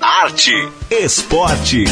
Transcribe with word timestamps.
arte, 0.00 0.52
esporte. 0.90 1.84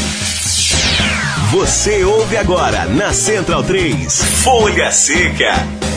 Você 1.51 2.05
ouve 2.05 2.37
agora 2.39 2.87
na 2.87 3.13
Central 3.13 3.63
3, 3.63 4.25
Folha 4.43 4.91
Seca. 4.91 5.88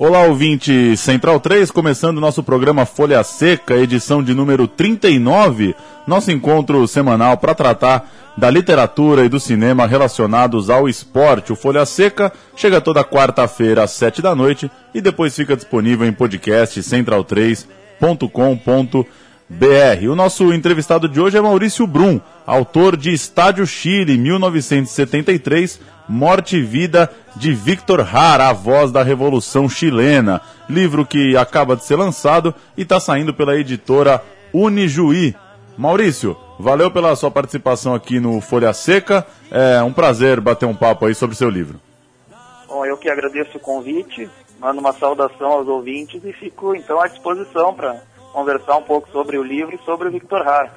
Olá, 0.00 0.22
ouvinte 0.22 0.96
Central 0.96 1.40
3, 1.40 1.72
começando 1.72 2.20
nosso 2.20 2.40
programa 2.40 2.86
Folha 2.86 3.20
Seca, 3.24 3.74
edição 3.74 4.22
de 4.22 4.32
número 4.32 4.68
39, 4.68 5.74
nosso 6.06 6.30
encontro 6.30 6.86
semanal 6.86 7.36
para 7.36 7.52
tratar 7.52 8.08
da 8.36 8.48
literatura 8.48 9.24
e 9.24 9.28
do 9.28 9.40
cinema 9.40 9.88
relacionados 9.88 10.70
ao 10.70 10.88
esporte. 10.88 11.52
O 11.52 11.56
Folha 11.56 11.84
Seca 11.84 12.32
chega 12.54 12.80
toda 12.80 13.02
quarta-feira 13.02 13.82
às 13.82 13.90
sete 13.90 14.22
da 14.22 14.36
noite 14.36 14.70
e 14.94 15.00
depois 15.00 15.34
fica 15.34 15.56
disponível 15.56 16.06
em 16.06 16.12
podcast 16.12 16.80
central3.com.br. 16.80 19.27
O 19.50 20.14
nosso 20.14 20.52
entrevistado 20.52 21.08
de 21.08 21.18
hoje 21.18 21.38
é 21.38 21.40
Maurício 21.40 21.86
Brum, 21.86 22.20
autor 22.46 22.94
de 22.98 23.14
Estádio 23.14 23.66
Chile, 23.66 24.18
1973, 24.18 25.80
Morte 26.06 26.56
e 26.56 26.62
Vida 26.62 27.10
de 27.34 27.54
Victor 27.54 28.00
Hara, 28.00 28.50
a 28.50 28.52
voz 28.52 28.92
da 28.92 29.02
Revolução 29.02 29.66
Chilena. 29.66 30.42
Livro 30.68 31.06
que 31.06 31.34
acaba 31.34 31.74
de 31.74 31.84
ser 31.86 31.96
lançado 31.96 32.54
e 32.76 32.82
está 32.82 33.00
saindo 33.00 33.32
pela 33.32 33.56
editora 33.56 34.22
Unijuí. 34.52 35.34
Maurício, 35.78 36.36
valeu 36.58 36.90
pela 36.90 37.16
sua 37.16 37.30
participação 37.30 37.94
aqui 37.94 38.20
no 38.20 38.42
Folha 38.42 38.74
Seca. 38.74 39.26
É 39.50 39.82
um 39.82 39.94
prazer 39.94 40.42
bater 40.42 40.66
um 40.66 40.74
papo 40.74 41.06
aí 41.06 41.14
sobre 41.14 41.34
seu 41.34 41.48
livro. 41.48 41.80
Bom, 42.66 42.84
eu 42.84 42.98
que 42.98 43.08
agradeço 43.08 43.56
o 43.56 43.60
convite, 43.60 44.28
mando 44.60 44.78
uma 44.78 44.92
saudação 44.92 45.52
aos 45.52 45.66
ouvintes 45.66 46.22
e 46.22 46.34
fico 46.34 46.74
então 46.74 47.00
à 47.00 47.08
disposição 47.08 47.72
para 47.72 47.96
conversar 48.38 48.76
um 48.76 48.82
pouco 48.82 49.08
sobre 49.10 49.36
o 49.36 49.42
livro 49.42 49.74
e 49.74 49.84
sobre 49.84 50.08
o 50.08 50.12
Victor 50.12 50.46
Hara. 50.46 50.70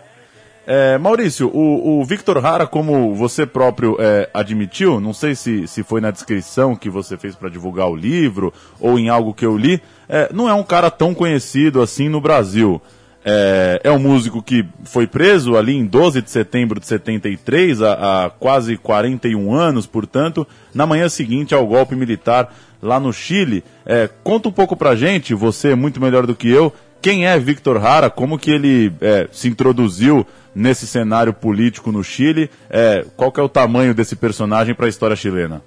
É, 0.66 0.98
Maurício, 0.98 1.48
o, 1.48 2.00
o, 2.00 2.06
Victor 2.06 2.44
Hara, 2.44 2.68
como 2.68 3.16
você 3.16 3.46
próprio 3.46 3.98
é, 4.00 4.30
admitiu, 4.34 5.00
não 5.00 5.14
sei 5.14 5.36
se, 5.36 5.68
se 5.68 5.84
foi 5.84 6.02
na 6.02 6.12
descrição 6.12 6.76
que 6.76 6.90
você 6.90 7.18
fez 7.18 7.36
para 7.36 7.50
divulgar 7.50 7.90
o 7.90 7.96
livro 7.96 8.54
ou 8.80 8.98
em 8.98 9.10
algo 9.10 9.34
que 9.34 9.46
eu 9.46 9.58
li, 9.58 9.82
é, 10.08 10.30
não 10.34 10.48
é 10.48 10.54
um 10.54 10.64
cara 10.64 10.90
tão 10.90 11.14
conhecido 11.14 11.82
assim 11.82 12.10
no 12.10 12.22
Brasil. 12.22 12.82
É, 13.24 13.82
é, 13.84 13.92
um 13.92 14.00
músico 14.00 14.42
que 14.42 14.66
foi 14.84 15.06
preso 15.06 15.56
ali 15.56 15.76
em 15.78 15.86
12 15.86 16.24
de 16.24 16.32
setembro 16.32 16.80
de 16.80 16.88
73, 16.88 17.82
há, 17.82 18.32
quase 18.40 18.78
41 18.78 19.54
anos, 19.54 19.86
portanto, 19.86 20.48
na 20.74 20.88
manhã 20.88 21.08
seguinte 21.08 21.54
ao 21.54 21.68
golpe 21.68 21.96
militar 21.96 22.52
lá 22.82 23.00
no 23.00 23.14
Chile. 23.14 23.64
É, 23.86 24.10
conta 24.24 24.50
um 24.50 24.52
pouco 24.52 24.76
pra 24.76 24.96
gente, 24.96 25.36
você 25.36 25.72
é 25.72 25.76
muito 25.76 26.02
melhor 26.02 26.26
do 26.26 26.36
que 26.36 26.50
eu, 26.50 26.74
quem 27.02 27.26
é 27.26 27.38
Victor 27.40 27.84
Hara, 27.84 28.10
como 28.10 28.38
que 28.38 28.52
ele 28.52 28.94
é, 29.02 29.28
se 29.32 29.48
introduziu 29.48 30.26
nesse 30.54 30.86
cenário 30.86 31.34
político 31.34 31.92
no 31.92 32.04
Chile. 32.04 32.50
É, 32.70 33.06
qual 33.18 33.32
que 33.32 33.40
é 33.40 33.44
o 33.44 33.50
tamanho 33.50 33.94
desse 33.94 34.16
personagem 34.16 34.76
para 34.76 34.86
a 34.86 34.90
história 34.90 35.16
chilena? 35.16 35.62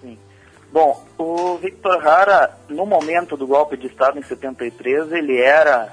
Sim. 0.00 0.18
Bom, 0.72 1.04
o 1.18 1.56
Victor 1.58 2.02
Jara, 2.02 2.56
no 2.68 2.86
momento 2.86 3.36
do 3.36 3.46
golpe 3.46 3.76
de 3.76 3.86
Estado 3.86 4.18
em 4.18 4.22
73, 4.22 5.10
ele 5.12 5.40
era, 5.40 5.92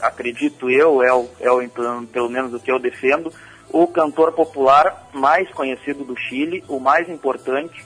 acredito 0.00 0.70
eu, 0.70 1.02
é 1.02 1.12
o, 1.12 1.28
é 1.40 1.50
o, 1.50 1.68
pelo 2.06 2.28
menos 2.28 2.54
o 2.54 2.60
que 2.60 2.70
eu 2.70 2.78
defendo, 2.78 3.32
o 3.68 3.86
cantor 3.86 4.32
popular 4.32 5.08
mais 5.12 5.50
conhecido 5.50 6.04
do 6.04 6.16
Chile, 6.16 6.62
o 6.68 6.78
mais 6.78 7.08
importante, 7.08 7.84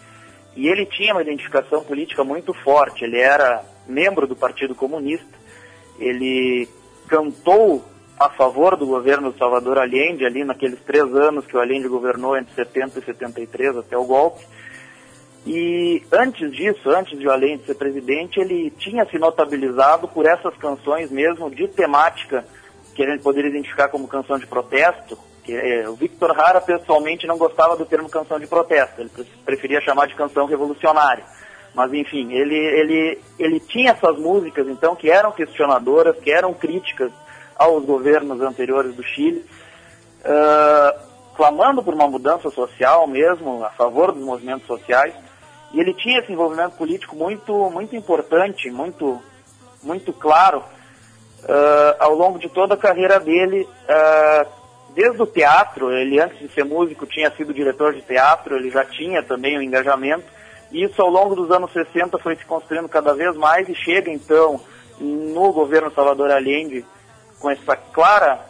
e 0.55 0.69
ele 0.69 0.85
tinha 0.85 1.15
uma 1.15 1.23
identificação 1.23 1.83
política 1.83 2.23
muito 2.23 2.53
forte. 2.53 3.05
Ele 3.05 3.19
era 3.19 3.65
membro 3.87 4.27
do 4.27 4.37
Partido 4.37 4.75
Comunista, 4.75 5.39
ele 6.01 6.69
cantou 7.07 7.85
a 8.19 8.29
favor 8.30 8.77
do 8.77 8.86
governo 8.86 9.30
do 9.30 9.39
Salvador 9.39 9.79
Allende, 9.79 10.27
ali 10.27 10.45
naqueles 10.45 10.80
três 10.80 11.05
anos 11.14 11.47
que 11.47 11.57
o 11.57 11.61
Allende 11.61 11.89
governou 11.89 12.36
entre 12.36 12.55
70 12.55 12.98
e 12.98 13.05
73 13.05 13.77
até 13.79 13.97
o 13.97 14.05
golpe. 14.05 14.45
E 15.47 16.02
antes 16.13 16.52
disso, 16.52 16.91
antes 16.91 17.19
de 17.19 17.27
o 17.27 17.30
Allende 17.30 17.64
ser 17.64 17.74
presidente, 17.74 18.39
ele 18.39 18.70
tinha 18.73 19.07
se 19.07 19.19
notabilizado 19.19 20.07
por 20.07 20.27
essas 20.27 20.55
canções 20.57 21.11
mesmo 21.11 21.51
de 21.51 21.67
temática 21.69 22.45
que 22.95 23.03
a 23.03 23.11
gente 23.11 23.23
poderia 23.23 23.48
identificar 23.48 23.89
como 23.89 24.07
canção 24.07 24.39
de 24.39 24.47
protesto. 24.47 25.19
Que, 25.42 25.55
é, 25.55 25.89
o 25.89 25.95
Victor 25.95 26.39
Hara 26.39 26.61
pessoalmente 26.61 27.27
não 27.27 27.39
gostava 27.39 27.74
do 27.74 27.86
termo 27.86 28.11
canção 28.11 28.39
de 28.39 28.47
protesto, 28.47 29.01
ele 29.01 29.11
preferia 29.45 29.80
chamar 29.80 30.07
de 30.07 30.14
canção 30.14 30.45
revolucionária. 30.45 31.24
Mas 31.75 31.92
enfim, 31.92 32.33
ele, 32.33 32.57
ele, 32.57 33.19
ele 33.39 33.61
tinha 33.61 33.92
essas 33.92 34.19
músicas 34.19 34.67
então 34.69 34.97
que 34.97 35.11
eram 35.11 35.33
questionadoras, 35.33 36.17
que 36.19 36.31
eram 36.31 36.53
críticas 36.53 37.13
aos 37.57 37.85
governos 37.85 38.41
anteriores 38.41 38.95
do 38.95 39.03
Chile, 39.03 39.45
uh, 40.25 41.01
clamando 41.36 41.83
por 41.83 41.95
uma 41.95 42.09
mudança 42.09 42.51
social 42.51 43.07
mesmo, 43.07 43.64
a 43.64 43.70
favor 43.70 44.13
dos 44.13 44.25
movimentos 44.25 44.67
sociais. 44.67 45.14
E 45.73 45.79
ele 45.79 45.95
tinha 45.95 46.19
esse 46.19 46.33
envolvimento 46.33 46.77
político 46.77 47.14
muito, 47.14 47.53
muito 47.70 47.95
importante, 47.95 48.70
muito, 48.70 49.20
muito 49.83 50.13
claro, 50.13 50.59
uh, 50.59 51.97
ao 52.01 52.14
longo 52.14 52.39
de 52.39 52.48
toda 52.48 52.75
a 52.75 52.79
carreira 52.79 53.20
dele, 53.20 53.63
uh, 53.63 54.48
desde 54.95 55.23
o 55.23 55.27
teatro, 55.27 55.92
ele 55.92 56.20
antes 56.20 56.39
de 56.39 56.48
ser 56.48 56.64
músico 56.64 57.07
tinha 57.07 57.30
sido 57.36 57.55
diretor 57.55 57.95
de 57.95 58.03
teatro, 58.03 58.57
ele 58.57 58.70
já 58.70 58.85
tinha 58.85 59.23
também 59.23 59.57
o 59.57 59.61
um 59.61 59.63
engajamento, 59.63 60.25
isso 60.73 61.01
ao 61.03 61.08
longo 61.08 61.35
dos 61.35 61.51
anos 61.51 61.73
60 61.73 62.19
foi 62.19 62.36
se 62.36 62.45
construindo 62.45 62.89
cada 62.89 63.14
vez 63.14 63.36
mais 63.36 63.69
e 63.69 63.75
chega 63.75 64.11
então 64.11 64.61
no 64.98 65.53
governo 65.53 65.91
Salvador 65.92 66.31
Allende 66.31 66.85
com 67.41 67.51
essa 67.51 67.77
clara 67.77 68.47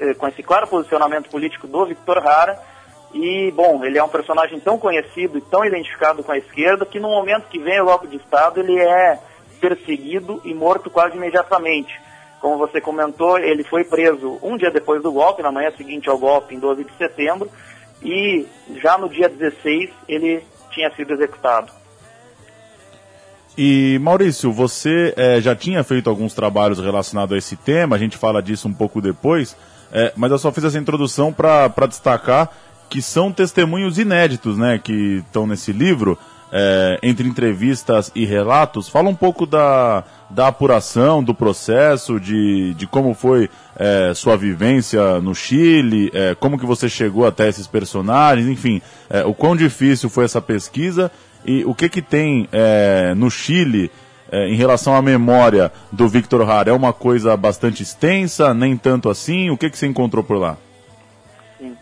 eh, 0.00 0.14
com 0.14 0.28
esse 0.28 0.42
claro 0.42 0.66
posicionamento 0.66 1.28
político 1.28 1.66
do 1.66 1.86
Victor 1.86 2.18
Hara 2.18 2.58
e 3.14 3.52
bom, 3.52 3.84
ele 3.84 3.98
é 3.98 4.02
um 4.02 4.08
personagem 4.08 4.58
tão 4.58 4.78
conhecido 4.78 5.36
e 5.36 5.42
tão 5.42 5.64
identificado 5.64 6.24
com 6.24 6.32
a 6.32 6.38
esquerda 6.38 6.86
que 6.86 6.98
no 6.98 7.08
momento 7.08 7.48
que 7.48 7.58
vem 7.58 7.80
o 7.80 7.84
golpe 7.84 8.06
de 8.06 8.16
Estado 8.16 8.60
ele 8.60 8.78
é 8.78 9.18
perseguido 9.60 10.40
e 10.44 10.54
morto 10.54 10.90
quase 10.90 11.16
imediatamente. 11.16 11.92
Como 12.40 12.58
você 12.58 12.80
comentou, 12.80 13.38
ele 13.38 13.62
foi 13.62 13.84
preso 13.84 14.38
um 14.42 14.56
dia 14.56 14.70
depois 14.70 15.00
do 15.02 15.12
golpe, 15.12 15.42
na 15.42 15.52
manhã 15.52 15.70
seguinte 15.76 16.08
ao 16.08 16.18
golpe, 16.18 16.54
em 16.54 16.58
12 16.58 16.84
de 16.84 16.96
setembro, 16.96 17.48
e 18.02 18.48
já 18.82 18.98
no 18.98 19.08
dia 19.08 19.28
16 19.28 19.90
ele 20.08 20.42
tinha 20.72 20.90
sido 20.94 21.12
executado. 21.12 21.72
E 23.56 23.98
Maurício, 24.00 24.50
você 24.50 25.12
é, 25.16 25.40
já 25.40 25.54
tinha 25.54 25.84
feito 25.84 26.08
alguns 26.08 26.32
trabalhos 26.32 26.78
relacionados 26.78 27.34
a 27.34 27.38
esse 27.38 27.54
tema, 27.54 27.96
a 27.96 27.98
gente 27.98 28.16
fala 28.16 28.42
disso 28.42 28.66
um 28.66 28.72
pouco 28.72 29.00
depois, 29.00 29.56
é, 29.92 30.12
mas 30.16 30.30
eu 30.30 30.38
só 30.38 30.50
fiz 30.50 30.64
essa 30.64 30.78
introdução 30.78 31.32
para 31.32 31.68
destacar 31.86 32.50
que 32.88 33.02
são 33.02 33.32
testemunhos 33.32 33.98
inéditos 33.98 34.56
né, 34.58 34.78
que 34.82 35.22
estão 35.26 35.46
nesse 35.46 35.72
livro, 35.72 36.18
é, 36.52 36.98
entre 37.02 37.26
entrevistas 37.26 38.12
e 38.14 38.26
relatos. 38.26 38.88
Fala 38.88 39.08
um 39.08 39.14
pouco 39.14 39.46
da, 39.46 40.04
da 40.28 40.48
apuração, 40.48 41.24
do 41.24 41.34
processo, 41.34 42.20
de, 42.20 42.74
de 42.74 42.86
como 42.86 43.14
foi 43.14 43.48
é, 43.76 44.12
sua 44.14 44.36
vivência 44.36 45.20
no 45.20 45.34
Chile, 45.34 46.10
é, 46.12 46.34
como 46.34 46.58
que 46.58 46.66
você 46.66 46.88
chegou 46.88 47.26
até 47.26 47.48
esses 47.48 47.66
personagens, 47.66 48.46
enfim, 48.46 48.82
é, 49.08 49.24
o 49.24 49.32
quão 49.32 49.56
difícil 49.56 50.10
foi 50.10 50.26
essa 50.26 50.42
pesquisa 50.42 51.10
e 51.44 51.64
o 51.64 51.74
que, 51.74 51.88
que 51.88 52.02
tem 52.02 52.48
é, 52.52 53.14
no 53.16 53.30
Chile 53.30 53.90
é, 54.30 54.48
em 54.48 54.54
relação 54.54 54.94
à 54.94 55.02
memória 55.02 55.72
do 55.90 56.08
Victor 56.08 56.48
Hara? 56.48 56.70
É 56.70 56.72
uma 56.72 56.92
coisa 56.92 57.36
bastante 57.36 57.82
extensa, 57.82 58.54
nem 58.54 58.76
tanto 58.76 59.08
assim? 59.08 59.50
O 59.50 59.56
que, 59.56 59.70
que 59.70 59.78
você 59.78 59.86
encontrou 59.86 60.22
por 60.22 60.36
lá? 60.36 60.56
Sim. 61.58 61.76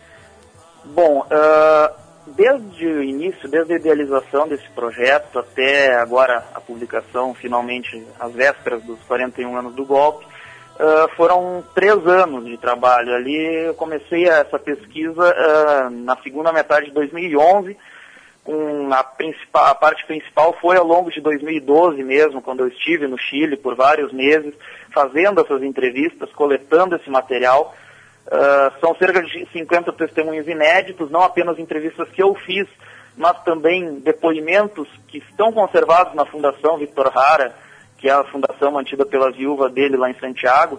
Bom, 0.94 1.20
uh, 1.20 2.00
desde 2.36 2.86
o 2.86 3.02
início, 3.02 3.48
desde 3.48 3.74
a 3.74 3.76
idealização 3.76 4.48
desse 4.48 4.68
projeto 4.70 5.38
até 5.38 5.94
agora 5.94 6.44
a 6.54 6.60
publicação, 6.60 7.34
finalmente, 7.34 8.04
às 8.18 8.32
vésperas 8.32 8.82
dos 8.82 8.98
41 9.04 9.56
anos 9.56 9.74
do 9.74 9.84
golpe, 9.84 10.24
uh, 10.24 11.08
foram 11.16 11.64
três 11.74 12.06
anos 12.06 12.44
de 12.44 12.56
trabalho. 12.56 13.14
Ali 13.14 13.66
eu 13.66 13.74
comecei 13.74 14.28
essa 14.28 14.58
pesquisa 14.58 15.22
uh, 15.22 15.90
na 15.90 16.16
segunda 16.22 16.52
metade 16.52 16.86
de 16.86 16.92
2011, 16.92 17.76
com 18.42 18.88
a, 18.92 19.00
a 19.70 19.74
parte 19.74 20.06
principal 20.06 20.56
foi 20.60 20.76
ao 20.76 20.86
longo 20.86 21.10
de 21.10 21.20
2012 21.20 22.02
mesmo, 22.02 22.40
quando 22.40 22.60
eu 22.60 22.68
estive 22.68 23.06
no 23.06 23.18
Chile 23.18 23.56
por 23.56 23.74
vários 23.74 24.12
meses, 24.12 24.54
fazendo 24.92 25.40
essas 25.40 25.62
entrevistas, 25.62 26.32
coletando 26.32 26.96
esse 26.96 27.10
material. 27.10 27.74
Uh, 28.26 28.80
são 28.80 28.94
cerca 28.96 29.22
de 29.22 29.46
50 29.52 29.92
testemunhos 29.92 30.46
inéditos, 30.46 31.10
não 31.10 31.22
apenas 31.22 31.58
entrevistas 31.58 32.08
que 32.10 32.22
eu 32.22 32.34
fiz, 32.34 32.68
mas 33.16 33.42
também 33.42 33.98
depoimentos 34.00 34.88
que 35.08 35.18
estão 35.18 35.52
conservados 35.52 36.14
na 36.14 36.24
Fundação 36.24 36.78
Victor 36.78 37.10
Hara, 37.16 37.54
que 37.98 38.08
é 38.08 38.12
a 38.12 38.24
fundação 38.24 38.72
mantida 38.72 39.04
pela 39.04 39.30
viúva 39.30 39.68
dele 39.68 39.96
lá 39.96 40.10
em 40.10 40.18
Santiago, 40.18 40.76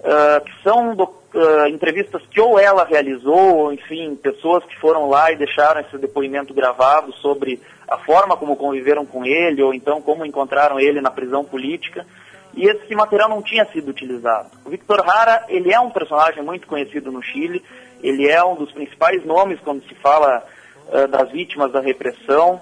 uh, 0.00 0.44
que 0.44 0.62
são 0.62 0.92
uh, 0.92 1.66
entrevistas 1.68 2.22
que 2.30 2.40
ou 2.40 2.58
ela 2.58 2.84
realizou, 2.84 3.56
ou 3.56 3.72
enfim, 3.72 4.16
pessoas 4.16 4.64
que 4.64 4.78
foram 4.80 5.08
lá 5.08 5.30
e 5.30 5.36
deixaram 5.36 5.80
esse 5.80 5.96
depoimento 5.98 6.52
gravado 6.52 7.12
sobre 7.18 7.60
a 7.88 7.98
forma 7.98 8.36
como 8.36 8.56
conviveram 8.56 9.04
com 9.04 9.24
ele, 9.24 9.62
ou 9.62 9.74
então 9.74 10.00
como 10.00 10.24
encontraram 10.24 10.80
ele 10.80 11.00
na 11.00 11.10
prisão 11.10 11.44
política, 11.44 12.06
e 12.54 12.66
esse 12.66 12.94
material 12.94 13.28
não 13.28 13.42
tinha 13.42 13.64
sido 13.66 13.90
utilizado. 13.90 14.50
O 14.64 14.70
Victor 14.70 15.00
Hara, 15.08 15.44
ele 15.48 15.72
é 15.72 15.78
um 15.80 15.90
personagem 15.90 16.42
muito 16.42 16.66
conhecido 16.66 17.12
no 17.12 17.22
Chile, 17.22 17.62
ele 18.02 18.28
é 18.28 18.42
um 18.44 18.56
dos 18.56 18.72
principais 18.72 19.24
nomes 19.24 19.60
quando 19.60 19.82
se 19.84 19.94
fala 19.96 20.44
uh, 20.88 21.08
das 21.08 21.30
vítimas 21.30 21.72
da 21.72 21.80
repressão, 21.80 22.60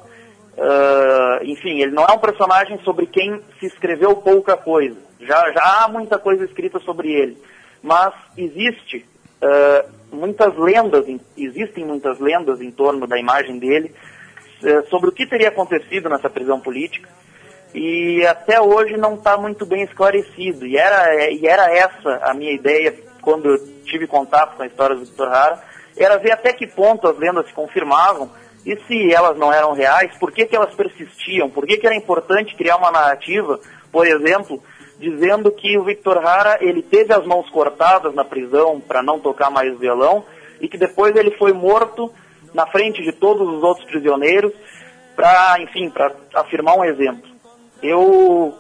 Uh, 0.59 1.45
enfim, 1.45 1.81
ele 1.81 1.93
não 1.93 2.05
é 2.05 2.13
um 2.13 2.19
personagem 2.19 2.81
sobre 2.81 3.07
quem 3.07 3.41
se 3.61 3.67
escreveu 3.67 4.17
pouca 4.17 4.57
coisa. 4.57 4.97
Já, 5.21 5.53
já 5.53 5.85
há 5.85 5.89
muita 5.89 6.19
coisa 6.19 6.45
escrita 6.45 6.81
sobre 6.81 7.13
ele. 7.13 7.41
Mas 7.81 8.13
existe 8.37 9.07
uh, 9.41 9.89
muitas 10.11 10.57
lendas, 10.59 11.07
existem 11.37 11.85
muitas 11.85 12.19
lendas 12.19 12.61
em 12.61 12.73
torno 12.73 13.07
da 13.07 13.17
imagem 13.19 13.61
dele 13.61 13.95
sobre 14.91 15.11
o 15.11 15.13
que 15.13 15.25
teria 15.25 15.51
acontecido 15.51 16.09
nessa 16.09 16.29
prisão 16.29 16.59
política. 16.59 17.09
E 17.75 18.27
até 18.27 18.61
hoje 18.61 18.97
não 18.97 19.15
está 19.15 19.37
muito 19.37 19.67
bem 19.67 19.83
esclarecido. 19.83 20.67
E 20.67 20.77
era, 20.77 21.31
e 21.31 21.47
era 21.47 21.73
essa 21.73 22.21
a 22.23 22.35
minha 22.35 22.53
ideia 22.53 22.95
quando 23.21 23.49
eu 23.51 23.59
tive 23.85 24.07
contato 24.07 24.57
com 24.57 24.63
a 24.63 24.67
história 24.67 24.97
do 24.97 25.05
Victor 25.05 25.29
Hara, 25.29 25.63
era 25.97 26.17
ver 26.17 26.33
até 26.33 26.53
que 26.53 26.67
ponto 26.67 27.09
as 27.09 27.19
lendas 27.19 27.47
se 27.47 27.53
confirmavam 27.53 28.31
e 28.65 28.77
se 28.87 29.13
elas 29.13 29.37
não 29.37 29.53
eram 29.53 29.73
reais, 29.73 30.17
por 30.19 30.33
que, 30.33 30.47
que 30.47 30.57
elas 30.57 30.75
persistiam? 30.75 31.51
Por 31.51 31.67
que, 31.67 31.77
que 31.77 31.87
era 31.87 31.97
importante 31.97 32.57
criar 32.57 32.77
uma 32.77 32.91
narrativa, 32.91 33.59
por 33.91 34.07
exemplo, 34.07 34.63
dizendo 34.99 35.51
que 35.53 35.79
o 35.79 35.85
Victor 35.85 36.19
Hara 36.19 36.59
ele 36.61 36.83
teve 36.83 37.13
as 37.13 37.25
mãos 37.25 37.49
cortadas 37.51 38.15
na 38.15 38.25
prisão 38.25 38.81
para 38.81 39.03
não 39.03 39.21
tocar 39.21 39.51
mais 39.51 39.79
violão 39.79 40.25
e 40.61 40.69
que 40.69 40.77
depois 40.77 41.15
ele 41.15 41.31
foi 41.33 41.53
morto 41.53 42.13
na 42.53 42.67
frente 42.67 43.03
de 43.03 43.13
todos 43.13 43.47
os 43.47 43.63
outros 43.63 43.87
prisioneiros 43.87 44.53
para, 45.15 45.57
enfim, 45.61 45.91
para 45.91 46.15
afirmar 46.35 46.77
um 46.77 46.85
exemplo. 46.85 47.28
Eu, 47.83 48.55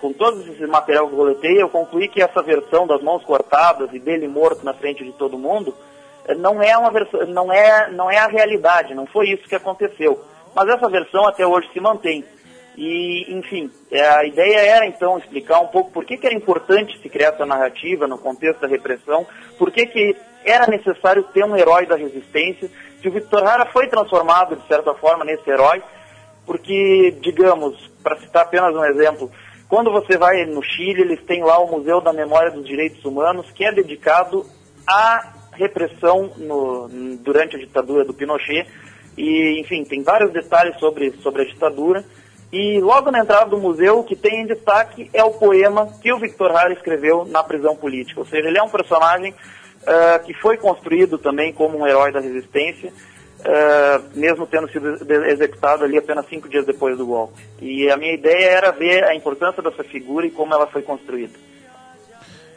com 0.00 0.12
todo 0.12 0.40
esse 0.40 0.66
material 0.66 1.06
que 1.06 1.14
eu 1.14 1.18
coletei, 1.18 1.62
eu 1.62 1.68
concluí 1.68 2.08
que 2.08 2.22
essa 2.22 2.42
versão 2.42 2.86
das 2.86 3.02
mãos 3.02 3.24
cortadas 3.24 3.92
e 3.92 3.98
dele 3.98 4.26
morto 4.28 4.64
na 4.64 4.74
frente 4.74 5.04
de 5.04 5.12
todo 5.12 5.38
mundo 5.38 5.74
não 6.38 6.62
é 6.62 6.76
uma 6.76 6.90
versão, 6.90 7.26
não 7.26 7.52
é, 7.52 7.90
não 7.90 8.10
é 8.10 8.18
a 8.18 8.28
realidade, 8.28 8.94
não 8.94 9.06
foi 9.06 9.30
isso 9.30 9.48
que 9.48 9.54
aconteceu. 9.54 10.22
Mas 10.54 10.68
essa 10.68 10.88
versão 10.88 11.26
até 11.26 11.46
hoje 11.46 11.68
se 11.72 11.80
mantém. 11.80 12.24
E, 12.76 13.26
enfim, 13.34 13.70
é, 13.90 14.08
a 14.08 14.24
ideia 14.24 14.60
era 14.60 14.86
então 14.86 15.18
explicar 15.18 15.60
um 15.60 15.66
pouco 15.66 15.90
por 15.90 16.04
que, 16.04 16.16
que 16.16 16.26
era 16.26 16.34
importante 16.34 16.98
se 17.00 17.08
criar 17.08 17.28
essa 17.34 17.44
narrativa 17.44 18.06
no 18.06 18.16
contexto 18.16 18.60
da 18.60 18.68
repressão, 18.68 19.26
por 19.58 19.70
que, 19.70 19.86
que 19.86 20.16
era 20.44 20.66
necessário 20.66 21.22
ter 21.34 21.44
um 21.44 21.56
herói 21.56 21.86
da 21.86 21.96
resistência, 21.96 22.70
que 23.00 23.08
o 23.08 23.12
Victor 23.12 23.46
Hara 23.46 23.66
foi 23.66 23.88
transformado, 23.88 24.56
de 24.56 24.66
certa 24.66 24.94
forma, 24.94 25.24
nesse 25.24 25.48
herói, 25.50 25.82
porque, 26.46 27.16
digamos, 27.20 27.76
para 28.02 28.18
citar 28.18 28.42
apenas 28.42 28.74
um 28.74 28.84
exemplo, 28.84 29.30
quando 29.68 29.90
você 29.90 30.18
vai 30.18 30.44
no 30.44 30.62
Chile, 30.62 31.02
eles 31.02 31.22
têm 31.24 31.42
lá 31.42 31.58
o 31.58 31.70
Museu 31.70 32.00
da 32.00 32.12
Memória 32.12 32.50
dos 32.50 32.66
Direitos 32.66 33.04
Humanos, 33.04 33.50
que 33.52 33.64
é 33.64 33.72
dedicado 33.72 34.44
a 34.86 35.32
repressão 35.52 36.30
no, 36.36 36.88
durante 37.18 37.56
a 37.56 37.58
ditadura 37.58 38.04
do 38.04 38.12
Pinochet. 38.12 38.68
E, 39.16 39.60
enfim, 39.60 39.84
tem 39.84 40.02
vários 40.02 40.32
detalhes 40.32 40.78
sobre, 40.78 41.12
sobre 41.22 41.42
a 41.42 41.44
ditadura. 41.46 42.04
E 42.52 42.80
logo 42.80 43.10
na 43.10 43.20
entrada 43.20 43.48
do 43.48 43.58
museu, 43.58 44.04
que 44.04 44.14
tem 44.14 44.42
em 44.42 44.46
destaque 44.46 45.08
é 45.14 45.24
o 45.24 45.30
poema 45.30 45.88
que 46.02 46.12
o 46.12 46.18
Victor 46.18 46.50
Hara 46.50 46.74
escreveu 46.74 47.24
na 47.24 47.42
prisão 47.42 47.74
política. 47.74 48.20
Ou 48.20 48.26
seja, 48.26 48.48
ele 48.48 48.58
é 48.58 48.62
um 48.62 48.68
personagem 48.68 49.32
uh, 49.32 50.22
que 50.24 50.34
foi 50.34 50.58
construído 50.58 51.16
também 51.16 51.52
como 51.52 51.78
um 51.78 51.86
herói 51.86 52.12
da 52.12 52.20
resistência, 52.20 52.92
uh, 53.42 54.02
mesmo 54.14 54.46
tendo 54.46 54.70
sido 54.70 54.88
executado 55.26 55.84
ali 55.84 55.98
apenas 55.98 56.26
cinco 56.28 56.48
dias 56.48 56.64
depois 56.64 56.96
do 56.96 57.06
golpe. 57.06 57.42
E 57.60 57.90
a 57.90 57.96
minha 57.96 58.14
ideia 58.14 58.50
era 58.50 58.70
ver 58.70 59.04
a 59.04 59.14
importância 59.14 59.62
dessa 59.62 59.84
figura 59.84 60.26
e 60.26 60.30
como 60.30 60.54
ela 60.54 60.66
foi 60.66 60.82
construída. 60.82 61.32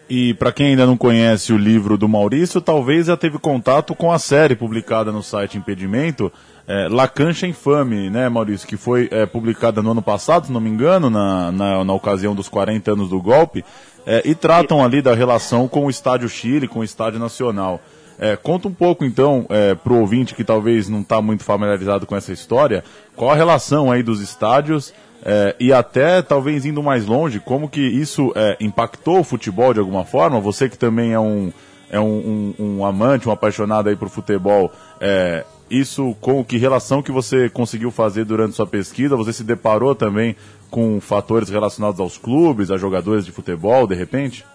E 0.08 0.36
para 0.36 0.52
quem 0.52 0.68
ainda 0.68 0.86
não 0.86 0.96
conhece 0.96 1.52
o 1.52 1.58
livro 1.58 1.98
do 1.98 2.08
Maurício, 2.08 2.62
talvez 2.62 3.08
já 3.08 3.18
teve 3.18 3.40
contato 3.40 3.96
com 3.96 4.12
a 4.12 4.20
série 4.20 4.56
publicada 4.56 5.12
no 5.12 5.24
site 5.24 5.58
Impedimento, 5.58 6.32
é, 6.68 6.88
La 6.88 7.08
Cancha 7.08 7.48
Infame, 7.48 8.10
né, 8.12 8.30
Maurício, 8.30 8.68
que 8.68 8.78
foi 8.78 9.08
é, 9.12 9.26
publicada 9.26 9.82
no 9.82 9.92
ano 9.92 10.04
passado, 10.04 10.46
se 10.46 10.52
não 10.52 10.62
me 10.62 10.70
engano, 10.70 11.10
na, 11.10 11.52
na, 11.52 11.84
na 11.84 11.94
ocasião 11.94 12.36
dos 12.36 12.48
40 12.48 12.92
anos 12.92 13.10
do 13.10 13.20
golpe, 13.20 13.66
é, 14.06 14.22
e 14.24 14.36
tratam 14.36 14.84
ali 14.84 15.02
da 15.02 15.16
relação 15.16 15.68
com 15.68 15.86
o 15.88 15.90
Estádio 15.90 16.30
Chile, 16.30 16.68
com 16.68 16.80
o 16.80 16.84
Estádio 16.84 17.20
Nacional. 17.20 17.82
É, 18.18 18.36
conta 18.36 18.68
um 18.68 18.74
pouco 18.74 19.04
então 19.04 19.46
é, 19.50 19.76
para 19.76 19.92
o 19.92 20.00
ouvinte 20.00 20.34
que 20.34 20.44
talvez 20.44 20.88
não 20.88 21.02
está 21.02 21.22
muito 21.22 21.44
familiarizado 21.44 22.06
com 22.06 22.16
essa 22.16 22.32
história, 22.32 22.84
qual 23.16 23.32
a 23.32 23.36
relação 23.36 23.92
aí 23.92 24.02
dos 24.02 24.22
estádios 24.22 24.94
é, 25.24 25.56
e 25.60 25.74
até 25.74 26.22
talvez 26.22 26.66
indo 26.66 26.82
mais 26.82 27.06
longe, 27.06 27.40
como 27.40 27.68
que 27.68 27.82
isso 27.82 28.32
é, 28.36 28.58
impactou 28.60 29.20
o 29.20 29.24
futebol 29.24 29.74
de 29.74 29.80
alguma 29.80 30.06
forma? 30.06 30.40
Você 30.40 30.70
que 30.70 30.78
também 30.78 31.14
é 31.14 31.20
um, 31.20 31.52
é 31.90 32.00
um, 32.00 32.54
um, 32.60 32.78
um 32.78 32.86
amante, 32.86 33.28
um 33.28 33.32
apaixonado 33.32 33.90
aí 33.90 33.96
por 33.96 34.08
futebol, 34.08 34.72
é, 35.02 35.44
isso 35.70 36.16
com 36.22 36.44
que 36.44 36.58
relação 36.58 37.02
que 37.02 37.12
você 37.12 37.50
conseguiu 37.50 37.90
fazer 37.92 38.24
durante 38.24 38.56
sua 38.56 38.68
pesquisa? 38.68 39.16
Você 39.16 39.34
se 39.34 39.44
deparou 39.44 39.96
também 39.96 40.36
com 40.70 41.02
fatores 41.02 41.50
relacionados 41.50 42.00
aos 42.00 42.18
clubes, 42.18 42.70
a 42.70 42.78
jogadores 42.78 43.26
de 43.26 43.32
futebol, 43.32 43.88
de 43.88 43.96
repente? 43.96 44.46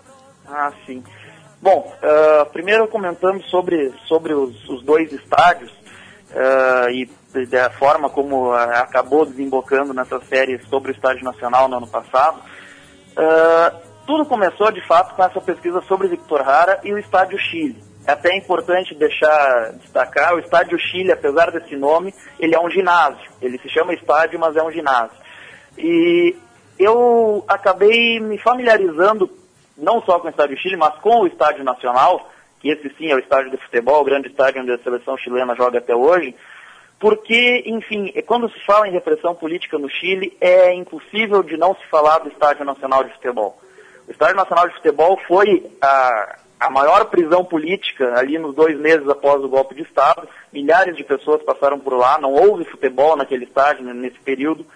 Ah, 0.46 0.72
sim. 0.86 1.02
Bom, 1.62 1.92
uh, 2.02 2.50
primeiro 2.52 2.88
comentando 2.88 3.42
sobre, 3.44 3.92
sobre 4.06 4.32
os, 4.32 4.66
os 4.66 4.82
dois 4.82 5.12
estádios 5.12 5.70
uh, 6.30 6.90
e 6.90 7.06
da 7.46 7.68
forma 7.68 8.08
como 8.08 8.50
acabou 8.52 9.26
desembocando 9.26 9.92
nessa 9.92 10.18
série 10.20 10.58
sobre 10.66 10.90
o 10.90 10.94
Estádio 10.94 11.22
Nacional 11.22 11.68
no 11.68 11.76
ano 11.76 11.86
passado, 11.86 12.38
uh, 12.38 13.76
tudo 14.06 14.24
começou 14.24 14.72
de 14.72 14.84
fato 14.86 15.14
com 15.14 15.22
essa 15.22 15.38
pesquisa 15.38 15.82
sobre 15.82 16.08
Victor 16.08 16.40
Hara 16.40 16.80
e 16.82 16.94
o 16.94 16.98
Estádio 16.98 17.38
Chile. 17.38 17.76
É 18.06 18.12
até 18.12 18.34
importante 18.34 18.94
deixar 18.94 19.72
destacar, 19.74 20.34
o 20.34 20.38
Estádio 20.38 20.78
Chile, 20.78 21.12
apesar 21.12 21.50
desse 21.50 21.76
nome, 21.76 22.14
ele 22.38 22.54
é 22.54 22.60
um 22.60 22.70
ginásio. 22.70 23.30
Ele 23.42 23.58
se 23.58 23.68
chama 23.68 23.92
estádio, 23.92 24.40
mas 24.40 24.56
é 24.56 24.62
um 24.62 24.70
ginásio. 24.70 25.16
E 25.76 26.34
eu 26.78 27.44
acabei 27.46 28.18
me 28.18 28.38
familiarizando 28.38 29.28
não 29.80 30.02
só 30.02 30.18
com 30.18 30.26
o 30.26 30.30
Estádio 30.30 30.58
Chile, 30.58 30.76
mas 30.76 30.94
com 30.98 31.20
o 31.20 31.26
Estádio 31.26 31.64
Nacional, 31.64 32.30
que 32.60 32.68
esse 32.68 32.88
sim 32.96 33.10
é 33.10 33.14
o 33.14 33.18
estádio 33.18 33.50
de 33.50 33.56
futebol, 33.56 34.02
o 34.02 34.04
grande 34.04 34.28
estádio 34.28 34.62
onde 34.62 34.72
a 34.72 34.78
seleção 34.78 35.16
chilena 35.16 35.56
joga 35.56 35.78
até 35.78 35.94
hoje, 35.94 36.34
porque, 37.00 37.62
enfim, 37.64 38.12
quando 38.26 38.50
se 38.50 38.60
fala 38.66 38.86
em 38.86 38.92
repressão 38.92 39.34
política 39.34 39.78
no 39.78 39.88
Chile, 39.88 40.36
é 40.38 40.74
impossível 40.74 41.42
de 41.42 41.56
não 41.56 41.74
se 41.74 41.86
falar 41.86 42.18
do 42.18 42.28
Estádio 42.28 42.62
Nacional 42.62 43.02
de 43.02 43.12
Futebol. 43.14 43.58
O 44.06 44.10
Estádio 44.10 44.36
Nacional 44.36 44.68
de 44.68 44.74
Futebol 44.74 45.18
foi 45.26 45.66
a, 45.80 46.36
a 46.60 46.68
maior 46.68 47.06
prisão 47.06 47.42
política 47.42 48.18
ali 48.18 48.38
nos 48.38 48.54
dois 48.54 48.78
meses 48.78 49.08
após 49.08 49.42
o 49.42 49.48
golpe 49.48 49.74
de 49.74 49.82
Estado. 49.82 50.28
Milhares 50.52 50.94
de 50.94 51.02
pessoas 51.02 51.42
passaram 51.42 51.80
por 51.80 51.94
lá, 51.94 52.18
não 52.20 52.34
houve 52.34 52.64
futebol 52.64 53.16
naquele 53.16 53.44
estádio 53.44 53.82
nesse 53.94 54.18
período. 54.18 54.66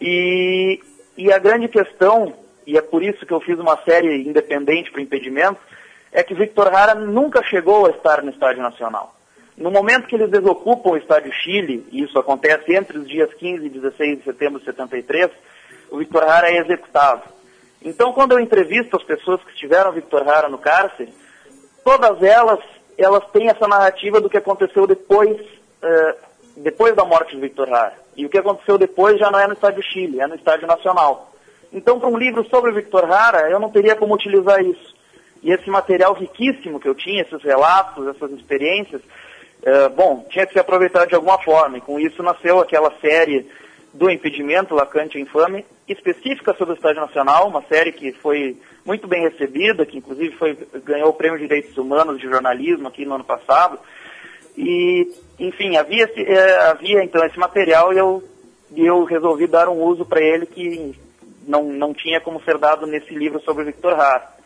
E, 0.00 0.80
e 1.16 1.32
a 1.32 1.38
grande 1.38 1.68
questão, 1.68 2.34
e 2.66 2.76
é 2.76 2.82
por 2.82 3.02
isso 3.02 3.24
que 3.24 3.32
eu 3.32 3.40
fiz 3.40 3.58
uma 3.58 3.78
série 3.84 4.26
independente 4.26 4.90
para 4.90 5.00
impedimento, 5.00 5.60
é 6.12 6.22
que 6.22 6.34
Victor 6.34 6.74
Hara 6.74 6.94
nunca 6.94 7.42
chegou 7.44 7.86
a 7.86 7.90
estar 7.90 8.22
no 8.22 8.30
Estádio 8.30 8.62
Nacional. 8.62 9.14
No 9.56 9.70
momento 9.70 10.06
que 10.06 10.16
eles 10.16 10.30
desocupam 10.30 10.90
o 10.90 10.96
Estádio 10.96 11.32
Chile, 11.32 11.86
e 11.90 12.02
isso 12.02 12.18
acontece 12.18 12.74
entre 12.74 12.98
os 12.98 13.08
dias 13.08 13.32
15 13.34 13.64
e 13.64 13.70
16 13.70 14.18
de 14.18 14.24
setembro 14.24 14.58
de 14.58 14.66
73, 14.66 15.30
o 15.90 15.98
Victor 15.98 16.24
Hara 16.24 16.50
é 16.50 16.58
executado. 16.58 17.22
Então, 17.82 18.12
quando 18.12 18.32
eu 18.32 18.40
entrevisto 18.40 18.96
as 18.96 19.02
pessoas 19.04 19.42
que 19.44 19.52
estiveram 19.52 19.92
Victor 19.92 20.28
Hara 20.28 20.48
no 20.48 20.58
cárcere, 20.58 21.12
todas 21.84 22.22
elas, 22.22 22.58
elas 22.98 23.24
têm 23.30 23.48
essa 23.48 23.68
narrativa 23.68 24.20
do 24.20 24.28
que 24.28 24.36
aconteceu 24.36 24.86
depois, 24.86 25.40
uh, 25.40 26.16
depois 26.56 26.94
da 26.96 27.04
morte 27.04 27.34
de 27.34 27.40
Victor 27.40 27.72
Hara. 27.72 27.94
E 28.16 28.26
o 28.26 28.28
que 28.28 28.38
aconteceu 28.38 28.76
depois 28.76 29.18
já 29.18 29.30
não 29.30 29.38
é 29.38 29.46
no 29.46 29.52
Estádio 29.52 29.82
Chile, 29.82 30.20
é 30.20 30.26
no 30.26 30.34
Estádio 30.34 30.66
Nacional. 30.66 31.32
Então, 31.76 32.00
para 32.00 32.08
um 32.08 32.16
livro 32.16 32.42
sobre 32.48 32.72
Victor 32.72 33.04
Hara, 33.04 33.50
eu 33.50 33.60
não 33.60 33.68
teria 33.68 33.94
como 33.94 34.14
utilizar 34.14 34.64
isso. 34.64 34.96
E 35.42 35.52
esse 35.52 35.68
material 35.68 36.14
riquíssimo 36.14 36.80
que 36.80 36.88
eu 36.88 36.94
tinha, 36.94 37.20
esses 37.20 37.42
relatos, 37.42 38.08
essas 38.08 38.30
experiências, 38.30 39.02
é, 39.62 39.86
bom, 39.90 40.24
tinha 40.30 40.46
que 40.46 40.54
ser 40.54 40.60
aproveitado 40.60 41.10
de 41.10 41.14
alguma 41.14 41.38
forma, 41.38 41.76
e 41.76 41.82
com 41.82 42.00
isso 42.00 42.22
nasceu 42.22 42.60
aquela 42.60 42.90
série 42.98 43.46
do 43.92 44.08
impedimento, 44.08 44.74
Lacante 44.74 45.20
Infame, 45.20 45.66
específica 45.86 46.54
sobre 46.54 46.72
o 46.72 46.76
Estádio 46.76 47.02
Nacional, 47.02 47.46
uma 47.46 47.62
série 47.68 47.92
que 47.92 48.10
foi 48.10 48.56
muito 48.82 49.06
bem 49.06 49.28
recebida, 49.28 49.84
que 49.84 49.98
inclusive 49.98 50.34
foi, 50.36 50.56
ganhou 50.82 51.10
o 51.10 51.14
Prêmio 51.14 51.38
de 51.38 51.46
Direitos 51.46 51.76
Humanos 51.76 52.18
de 52.18 52.26
Jornalismo 52.26 52.88
aqui 52.88 53.04
no 53.04 53.16
ano 53.16 53.24
passado. 53.24 53.78
E, 54.56 55.12
enfim, 55.38 55.76
havia, 55.76 56.10
é, 56.16 56.56
havia 56.70 57.04
então 57.04 57.22
esse 57.26 57.38
material 57.38 57.92
e 57.92 57.98
eu, 57.98 58.24
eu 58.74 59.04
resolvi 59.04 59.46
dar 59.46 59.68
um 59.68 59.82
uso 59.82 60.06
para 60.06 60.22
ele 60.22 60.46
que 60.46 60.96
não, 61.46 61.64
não 61.64 61.94
tinha 61.94 62.20
como 62.20 62.42
ser 62.42 62.58
dado 62.58 62.86
nesse 62.86 63.14
livro 63.14 63.40
sobre 63.40 63.64
Victor 63.64 63.98
Hara. 63.98 64.36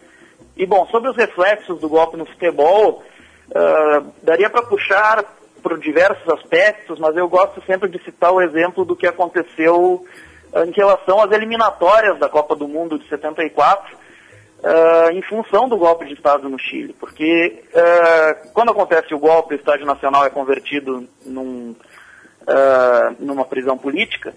E 0.57 0.67
bom, 0.67 0.87
sobre 0.87 1.11
os 1.11 1.17
reflexos 1.17 1.81
do 1.81 1.89
golpe 1.89 2.17
no 2.17 2.27
futebol, 2.27 3.03
uh, 3.49 4.13
daria 4.23 4.51
para 4.51 4.63
puxar 4.63 5.25
por 5.63 5.79
diversos 5.79 6.29
aspectos, 6.29 6.99
mas 6.99 7.17
eu 7.17 7.29
gosto 7.29 7.63
sempre 7.67 7.89
de 7.89 8.03
citar 8.03 8.33
o 8.33 8.41
exemplo 8.41 8.85
do 8.85 8.97
que 8.97 9.07
aconteceu 9.07 10.05
uh, 10.53 10.65
em 10.67 10.73
relação 10.73 11.21
às 11.21 11.31
eliminatórias 11.33 12.19
da 12.19 12.29
Copa 12.29 12.57
do 12.57 12.69
Mundo 12.69 12.99
de 12.99 13.09
74, 13.09 13.97
uh, 13.97 15.11
em 15.13 15.23
função 15.23 15.69
do 15.69 15.77
golpe 15.77 16.07
de 16.07 16.15
Estado 16.15 16.49
no 16.49 16.59
Chile. 16.59 16.95
Porque 16.99 17.65
quando 18.53 18.73
acontece 18.73 19.15
o 19.15 19.19
golpe, 19.19 19.55
o 19.55 19.57
Estádio 19.57 19.87
Nacional 19.87 20.27
é 20.27 20.31
convertido 20.31 21.07
num, 21.25 21.75
numa 23.19 23.45
prisão 23.45 23.79
política, 23.79 24.35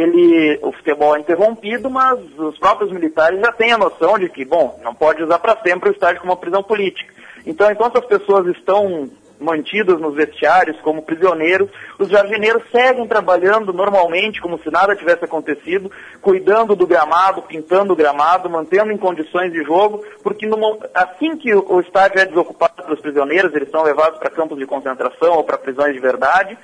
ele, 0.00 0.60
o 0.62 0.70
futebol 0.70 1.16
é 1.16 1.18
interrompido, 1.18 1.90
mas 1.90 2.20
os 2.38 2.56
próprios 2.56 2.92
militares 2.92 3.40
já 3.40 3.50
têm 3.50 3.72
a 3.72 3.78
noção 3.78 4.16
de 4.16 4.28
que, 4.28 4.44
bom, 4.44 4.78
não 4.84 4.94
pode 4.94 5.20
usar 5.24 5.40
para 5.40 5.60
sempre 5.60 5.88
o 5.88 5.92
estádio 5.92 6.20
como 6.20 6.32
uma 6.32 6.38
prisão 6.38 6.62
política. 6.62 7.12
Então, 7.44 7.68
enquanto 7.68 7.98
as 7.98 8.04
pessoas 8.04 8.46
estão 8.46 9.10
mantidas 9.40 10.00
nos 10.00 10.14
vestiários 10.14 10.80
como 10.82 11.02
prisioneiros, 11.02 11.68
os 11.98 12.08
jardineiros 12.08 12.62
seguem 12.70 13.08
trabalhando 13.08 13.72
normalmente, 13.72 14.40
como 14.40 14.58
se 14.58 14.70
nada 14.70 14.94
tivesse 14.94 15.24
acontecido, 15.24 15.90
cuidando 16.20 16.76
do 16.76 16.86
gramado, 16.86 17.42
pintando 17.42 17.92
o 17.92 17.96
gramado, 17.96 18.48
mantendo 18.48 18.92
em 18.92 18.96
condições 18.96 19.52
de 19.52 19.64
jogo, 19.64 20.04
porque 20.22 20.46
no, 20.46 20.78
assim 20.94 21.36
que 21.36 21.52
o 21.54 21.80
estádio 21.80 22.20
é 22.20 22.24
desocupado 22.24 22.84
pelos 22.84 23.00
prisioneiros, 23.00 23.54
eles 23.54 23.70
são 23.70 23.82
levados 23.82 24.18
para 24.18 24.30
campos 24.30 24.58
de 24.58 24.66
concentração 24.66 25.34
ou 25.34 25.44
para 25.44 25.58
prisões 25.58 25.92
de 25.92 26.00
verdade, 26.00 26.56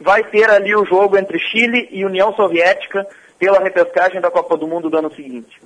vai 0.00 0.22
ter 0.24 0.50
ali 0.50 0.74
o 0.74 0.84
jogo 0.84 1.16
entre 1.16 1.38
Chile 1.38 1.88
e 1.90 2.04
União 2.04 2.32
Soviética 2.34 3.06
pela 3.38 3.60
repescagem 3.60 4.20
da 4.20 4.30
Copa 4.30 4.56
do 4.56 4.66
Mundo 4.66 4.90
do 4.90 4.98
ano 4.98 5.14
seguinte. 5.14 5.60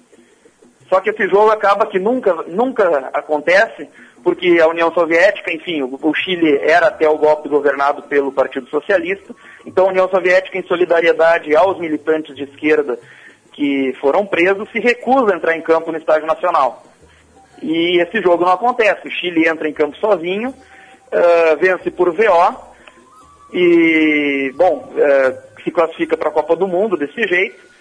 Só 0.88 1.00
que 1.00 1.10
esse 1.10 1.26
jogo 1.28 1.50
acaba 1.50 1.86
que 1.86 1.98
nunca, 1.98 2.34
nunca 2.48 3.10
acontece, 3.14 3.88
porque 4.22 4.60
a 4.60 4.68
União 4.68 4.92
Soviética, 4.92 5.50
enfim, 5.52 5.82
o, 5.82 5.98
o 6.02 6.14
Chile 6.14 6.58
era 6.62 6.88
até 6.88 7.08
o 7.08 7.16
golpe 7.16 7.48
governado 7.48 8.02
pelo 8.02 8.30
Partido 8.30 8.68
Socialista, 8.68 9.34
então 9.64 9.86
a 9.86 9.90
União 9.90 10.08
Soviética, 10.08 10.58
em 10.58 10.66
solidariedade 10.66 11.56
aos 11.56 11.78
militantes 11.78 12.36
de 12.36 12.44
esquerda 12.44 12.98
que 13.52 13.94
foram 14.00 14.26
presos, 14.26 14.70
se 14.70 14.80
recusa 14.80 15.32
a 15.32 15.36
entrar 15.36 15.56
em 15.56 15.62
campo 15.62 15.90
no 15.90 15.98
Estádio 15.98 16.26
Nacional. 16.26 16.82
E 17.62 18.00
esse 18.02 18.20
jogo 18.20 18.44
não 18.44 18.52
acontece. 18.52 19.06
O 19.06 19.10
Chile 19.10 19.48
entra 19.48 19.68
em 19.68 19.72
campo 19.72 19.96
sozinho, 19.98 20.50
uh, 20.50 21.56
vence 21.58 21.90
por 21.90 22.12
VO, 22.12 22.71
e, 23.52 24.52
bom, 24.54 24.92
é, 24.96 25.38
se 25.62 25.70
classifica 25.70 26.16
para 26.16 26.28
a 26.28 26.32
Copa 26.32 26.56
do 26.56 26.66
Mundo 26.66 26.96
desse 26.96 27.22
jeito. 27.26 27.72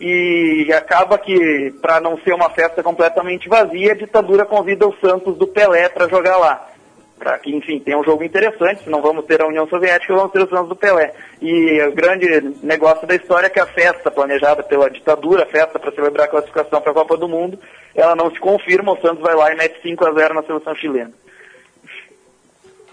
E 0.00 0.72
acaba 0.72 1.18
que, 1.18 1.74
para 1.82 2.00
não 2.00 2.18
ser 2.20 2.32
uma 2.32 2.48
festa 2.48 2.82
completamente 2.82 3.48
vazia, 3.48 3.92
a 3.92 3.96
ditadura 3.96 4.46
convida 4.46 4.88
o 4.88 4.96
Santos 4.96 5.36
do 5.36 5.46
Pelé 5.46 5.90
para 5.90 6.08
jogar 6.08 6.38
lá. 6.38 6.68
Para 7.18 7.38
que, 7.38 7.54
enfim, 7.54 7.78
tenha 7.80 7.98
um 7.98 8.04
jogo 8.04 8.24
interessante, 8.24 8.88
não 8.88 9.02
vamos 9.02 9.26
ter 9.26 9.42
a 9.42 9.46
União 9.46 9.68
Soviética, 9.68 10.14
vamos 10.14 10.32
ter 10.32 10.42
o 10.42 10.48
Santos 10.48 10.70
do 10.70 10.76
Pelé. 10.76 11.12
E 11.42 11.82
o 11.82 11.92
grande 11.92 12.26
negócio 12.62 13.06
da 13.06 13.14
história 13.14 13.48
é 13.48 13.50
que 13.50 13.60
a 13.60 13.66
festa 13.66 14.10
planejada 14.10 14.62
pela 14.62 14.88
ditadura, 14.88 15.42
a 15.42 15.46
festa 15.46 15.78
para 15.78 15.92
celebrar 15.92 16.28
a 16.28 16.30
classificação 16.30 16.80
para 16.80 16.92
a 16.92 16.94
Copa 16.94 17.18
do 17.18 17.28
Mundo, 17.28 17.58
ela 17.94 18.16
não 18.16 18.30
se 18.30 18.40
confirma, 18.40 18.92
o 18.92 19.00
Santos 19.02 19.20
vai 19.20 19.34
lá 19.34 19.52
e 19.52 19.56
mete 19.56 19.82
5 19.82 20.06
a 20.06 20.12
0 20.14 20.32
na 20.32 20.42
seleção 20.44 20.74
chilena. 20.76 21.12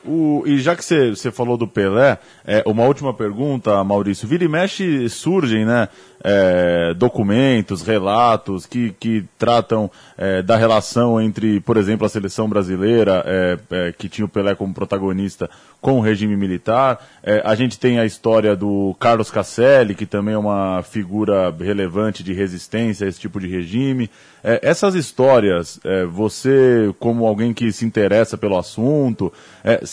O, 0.07 0.43
e 0.45 0.57
já 0.59 0.75
que 0.75 0.83
você 0.83 1.31
falou 1.31 1.57
do 1.57 1.67
Pelé, 1.67 2.17
é, 2.45 2.63
uma 2.65 2.85
última 2.85 3.13
pergunta, 3.13 3.83
Maurício. 3.83 4.27
Vira 4.27 4.45
e 4.45 4.47
mexe 4.47 5.09
surgem, 5.09 5.65
né? 5.65 5.89
É, 6.23 6.95
documentos, 6.95 7.83
relatos 7.83 8.65
que, 8.65 8.91
que 8.99 9.23
tratam 9.37 9.89
é, 10.17 10.41
da 10.41 10.57
relação 10.57 11.21
entre, 11.21 11.59
por 11.59 11.77
exemplo, 11.77 12.07
a 12.07 12.09
seleção 12.09 12.49
brasileira, 12.49 13.23
é, 13.25 13.57
é, 13.69 13.91
que 13.91 14.09
tinha 14.09 14.25
o 14.25 14.29
Pelé 14.29 14.55
como 14.55 14.73
protagonista, 14.73 15.47
com 15.79 15.99
o 15.99 16.01
regime 16.01 16.35
militar. 16.35 17.05
É, 17.21 17.43
a 17.45 17.53
gente 17.53 17.79
tem 17.79 17.99
a 17.99 18.05
história 18.05 18.55
do 18.55 18.95
Carlos 18.99 19.29
Casselli, 19.29 19.93
que 19.93 20.07
também 20.07 20.33
é 20.33 20.37
uma 20.37 20.81
figura 20.81 21.55
relevante 21.55 22.23
de 22.23 22.33
resistência 22.33 23.05
a 23.05 23.09
esse 23.09 23.19
tipo 23.19 23.39
de 23.39 23.47
regime. 23.47 24.09
essas 24.43 24.95
histórias, 24.95 25.79
você, 26.09 26.93
como 26.99 27.27
alguém 27.27 27.53
que 27.53 27.71
se 27.71 27.85
interessa 27.85 28.37
pelo 28.37 28.57
assunto, 28.57 29.31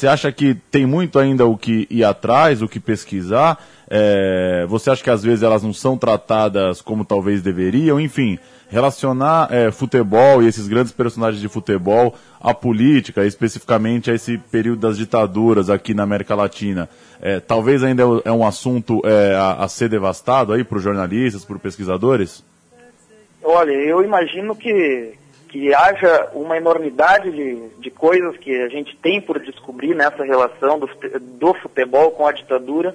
você 0.04 0.08
acha 0.08 0.30
que 0.30 0.54
tem 0.70 0.84
muito 0.84 1.18
ainda 1.18 1.46
o 1.46 1.56
que 1.56 1.86
ir 1.88 2.04
atrás, 2.04 2.60
o 2.60 2.68
que 2.68 2.78
pesquisar? 2.78 3.58
É, 3.88 4.66
você 4.68 4.90
acha 4.90 5.02
que 5.02 5.08
às 5.08 5.22
vezes 5.22 5.42
elas 5.42 5.62
não 5.62 5.72
são 5.72 5.96
tratadas 5.96 6.82
como 6.82 7.06
talvez 7.06 7.40
deveriam? 7.40 7.98
Enfim, 7.98 8.38
relacionar 8.68 9.48
é, 9.50 9.70
futebol 9.70 10.42
e 10.42 10.46
esses 10.46 10.68
grandes 10.68 10.92
personagens 10.92 11.40
de 11.40 11.48
futebol 11.48 12.14
à 12.38 12.52
política, 12.52 13.24
especificamente 13.24 14.10
a 14.10 14.14
esse 14.14 14.36
período 14.36 14.80
das 14.80 14.98
ditaduras 14.98 15.70
aqui 15.70 15.94
na 15.94 16.02
América 16.02 16.34
Latina, 16.34 16.86
é, 17.22 17.40
talvez 17.40 17.82
ainda 17.82 18.02
é 18.26 18.32
um 18.32 18.46
assunto 18.46 19.00
é, 19.06 19.34
a, 19.34 19.64
a, 19.64 19.68
ser 19.68 19.88
devastado 19.88 20.52
aí 20.52 20.62
para 20.62 20.76
os 20.76 20.84
jornalistas, 20.84 21.46
para 21.46 21.56
os 21.56 21.62
pesquisadores? 21.62 22.44
Olha, 23.42 23.72
eu 23.72 24.04
imagino 24.04 24.54
que, 24.54 25.14
que 25.54 25.72
haja 25.72 26.30
uma 26.34 26.56
enormidade 26.56 27.30
de, 27.30 27.68
de 27.78 27.88
coisas 27.88 28.36
que 28.38 28.60
a 28.60 28.68
gente 28.68 28.96
tem 28.96 29.20
por 29.20 29.38
descobrir 29.38 29.94
nessa 29.94 30.24
relação 30.24 30.80
do, 30.80 30.90
do 31.38 31.54
futebol 31.54 32.10
com 32.10 32.26
a 32.26 32.32
ditadura. 32.32 32.92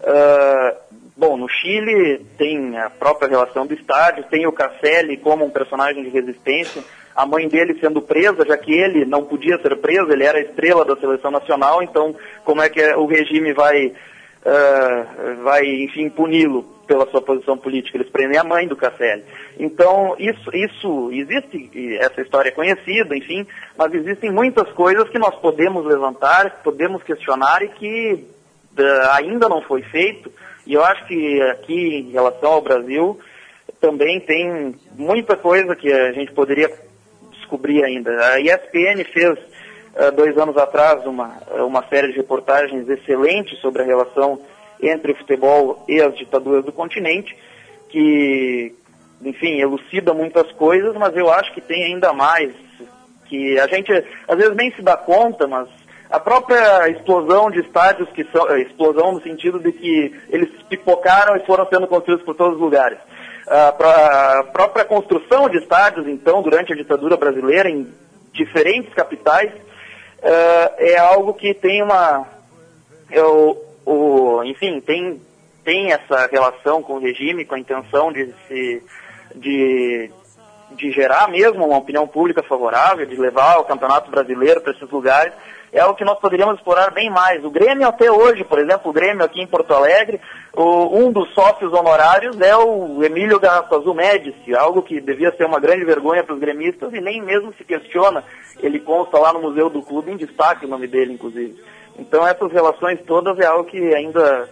Uh, 0.00 0.98
bom, 1.16 1.36
no 1.36 1.48
Chile 1.48 2.26
tem 2.36 2.76
a 2.76 2.90
própria 2.90 3.28
relação 3.28 3.64
do 3.64 3.74
estádio, 3.74 4.24
tem 4.24 4.48
o 4.48 4.52
Casselli 4.52 5.16
como 5.16 5.44
um 5.44 5.50
personagem 5.50 6.02
de 6.02 6.08
resistência, 6.08 6.82
a 7.14 7.24
mãe 7.24 7.46
dele 7.46 7.78
sendo 7.78 8.02
presa, 8.02 8.44
já 8.44 8.56
que 8.56 8.72
ele 8.72 9.04
não 9.04 9.22
podia 9.22 9.56
ser 9.62 9.76
preso, 9.76 10.10
ele 10.10 10.24
era 10.24 10.38
a 10.38 10.42
estrela 10.42 10.84
da 10.84 10.96
seleção 10.96 11.30
nacional, 11.30 11.84
então 11.84 12.16
como 12.44 12.62
é 12.62 12.68
que 12.68 12.82
o 12.94 13.06
regime 13.06 13.52
vai, 13.52 13.92
uh, 14.44 15.42
vai 15.42 15.64
enfim, 15.64 16.08
puni-lo 16.08 16.64
pela 16.86 17.06
sua 17.10 17.22
posição 17.22 17.56
política? 17.56 17.96
Eles 17.96 18.10
prendem 18.10 18.38
a 18.38 18.44
mãe 18.44 18.66
do 18.66 18.76
Casselli. 18.76 19.24
Então, 19.58 20.14
isso, 20.18 20.50
isso 20.54 21.10
existe, 21.12 21.96
essa 21.98 22.20
história 22.20 22.48
é 22.48 22.52
conhecida, 22.52 23.16
enfim, 23.16 23.46
mas 23.76 23.92
existem 23.94 24.30
muitas 24.30 24.70
coisas 24.72 25.08
que 25.08 25.18
nós 25.18 25.34
podemos 25.36 25.84
levantar, 25.84 26.62
podemos 26.62 27.02
questionar 27.02 27.62
e 27.62 27.68
que 27.68 28.24
ainda 29.10 29.48
não 29.48 29.62
foi 29.62 29.82
feito, 29.82 30.32
e 30.66 30.74
eu 30.74 30.84
acho 30.84 31.06
que 31.06 31.42
aqui 31.42 32.06
em 32.08 32.10
relação 32.12 32.52
ao 32.52 32.62
Brasil 32.62 33.18
também 33.80 34.20
tem 34.20 34.74
muita 34.94 35.36
coisa 35.36 35.74
que 35.74 35.92
a 35.92 36.12
gente 36.12 36.32
poderia 36.32 36.70
descobrir 37.32 37.84
ainda. 37.84 38.10
A 38.10 38.40
ESPN 38.40 39.04
fez 39.12 39.38
uh, 39.38 39.51
dois 40.16 40.36
anos 40.38 40.56
atrás 40.56 41.04
uma, 41.06 41.38
uma 41.66 41.86
série 41.88 42.08
de 42.08 42.16
reportagens 42.16 42.88
excelentes 42.88 43.58
sobre 43.60 43.82
a 43.82 43.84
relação 43.84 44.40
entre 44.82 45.12
o 45.12 45.16
futebol 45.16 45.84
e 45.88 46.00
as 46.00 46.16
ditaduras 46.16 46.64
do 46.64 46.72
continente, 46.72 47.36
que, 47.88 48.74
enfim, 49.22 49.60
elucida 49.60 50.12
muitas 50.12 50.50
coisas, 50.52 50.94
mas 50.96 51.16
eu 51.16 51.30
acho 51.30 51.52
que 51.54 51.60
tem 51.60 51.84
ainda 51.84 52.12
mais, 52.12 52.52
que 53.26 53.58
a 53.60 53.66
gente 53.68 53.92
às 54.26 54.36
vezes 54.36 54.56
nem 54.56 54.72
se 54.72 54.82
dá 54.82 54.96
conta, 54.96 55.46
mas 55.46 55.68
a 56.10 56.18
própria 56.20 56.90
explosão 56.90 57.50
de 57.50 57.60
estádios 57.60 58.08
que 58.10 58.24
são 58.24 58.46
eh, 58.50 58.62
explosão 58.62 59.12
no 59.12 59.22
sentido 59.22 59.58
de 59.58 59.72
que 59.72 60.14
eles 60.28 60.50
pipocaram 60.68 61.36
e 61.36 61.46
foram 61.46 61.66
sendo 61.68 61.86
construídos 61.86 62.24
por 62.24 62.34
todos 62.34 62.56
os 62.56 62.60
lugares. 62.60 62.98
A 63.46 64.44
própria 64.52 64.84
construção 64.84 65.48
de 65.48 65.58
estádios, 65.58 66.06
então, 66.06 66.42
durante 66.42 66.72
a 66.72 66.76
ditadura 66.76 67.16
brasileira, 67.16 67.68
em 67.68 67.88
diferentes 68.32 68.92
capitais, 68.94 69.50
eh, 70.22 70.74
é 70.78 70.98
algo 70.98 71.34
que 71.34 71.52
tem 71.54 71.82
uma. 71.82 72.26
Eu, 73.10 73.62
o, 73.84 74.42
enfim, 74.44 74.80
tem, 74.80 75.20
tem 75.64 75.92
essa 75.92 76.26
relação 76.26 76.82
com 76.82 76.94
o 76.94 77.00
regime, 77.00 77.44
com 77.44 77.54
a 77.54 77.60
intenção 77.60 78.12
de 78.12 78.32
se. 78.46 78.82
De, 79.34 80.10
de 80.76 80.90
gerar 80.90 81.28
mesmo 81.28 81.64
uma 81.64 81.78
opinião 81.78 82.06
pública 82.06 82.42
favorável, 82.42 83.06
de 83.06 83.16
levar 83.16 83.58
o 83.58 83.64
campeonato 83.64 84.10
brasileiro 84.10 84.60
para 84.60 84.72
esses 84.72 84.90
lugares, 84.90 85.32
é 85.72 85.80
algo 85.80 85.96
que 85.96 86.04
nós 86.04 86.18
poderíamos 86.18 86.56
explorar 86.56 86.90
bem 86.90 87.08
mais. 87.08 87.42
O 87.42 87.50
Grêmio 87.50 87.88
até 87.88 88.12
hoje, 88.12 88.44
por 88.44 88.58
exemplo, 88.58 88.90
o 88.90 88.92
Grêmio 88.92 89.24
aqui 89.24 89.40
em 89.40 89.46
Porto 89.46 89.72
Alegre, 89.72 90.20
o, 90.52 90.98
um 90.98 91.10
dos 91.10 91.32
sócios 91.32 91.72
honorários 91.72 92.38
é 92.40 92.54
o 92.54 93.02
Emílio 93.02 93.40
Garrafa 93.40 93.80
Médici, 93.94 94.54
algo 94.54 94.82
que 94.82 95.00
devia 95.00 95.34
ser 95.34 95.46
uma 95.46 95.58
grande 95.58 95.84
vergonha 95.84 96.22
para 96.22 96.34
os 96.34 96.40
gremistas 96.40 96.92
e 96.92 97.00
nem 97.00 97.22
mesmo 97.22 97.54
se 97.54 97.64
questiona. 97.64 98.22
Ele 98.62 98.78
consta 98.80 99.18
lá 99.18 99.32
no 99.32 99.40
Museu 99.40 99.70
do 99.70 99.80
Clube 99.80 100.12
em 100.12 100.16
destaque 100.16 100.66
o 100.66 100.68
nome 100.68 100.86
dele, 100.86 101.14
inclusive. 101.14 101.58
Então 101.98 102.26
essas 102.26 102.52
relações 102.52 103.00
todas 103.06 103.38
é 103.38 103.46
algo 103.46 103.64
que 103.64 103.94
ainda 103.94 104.48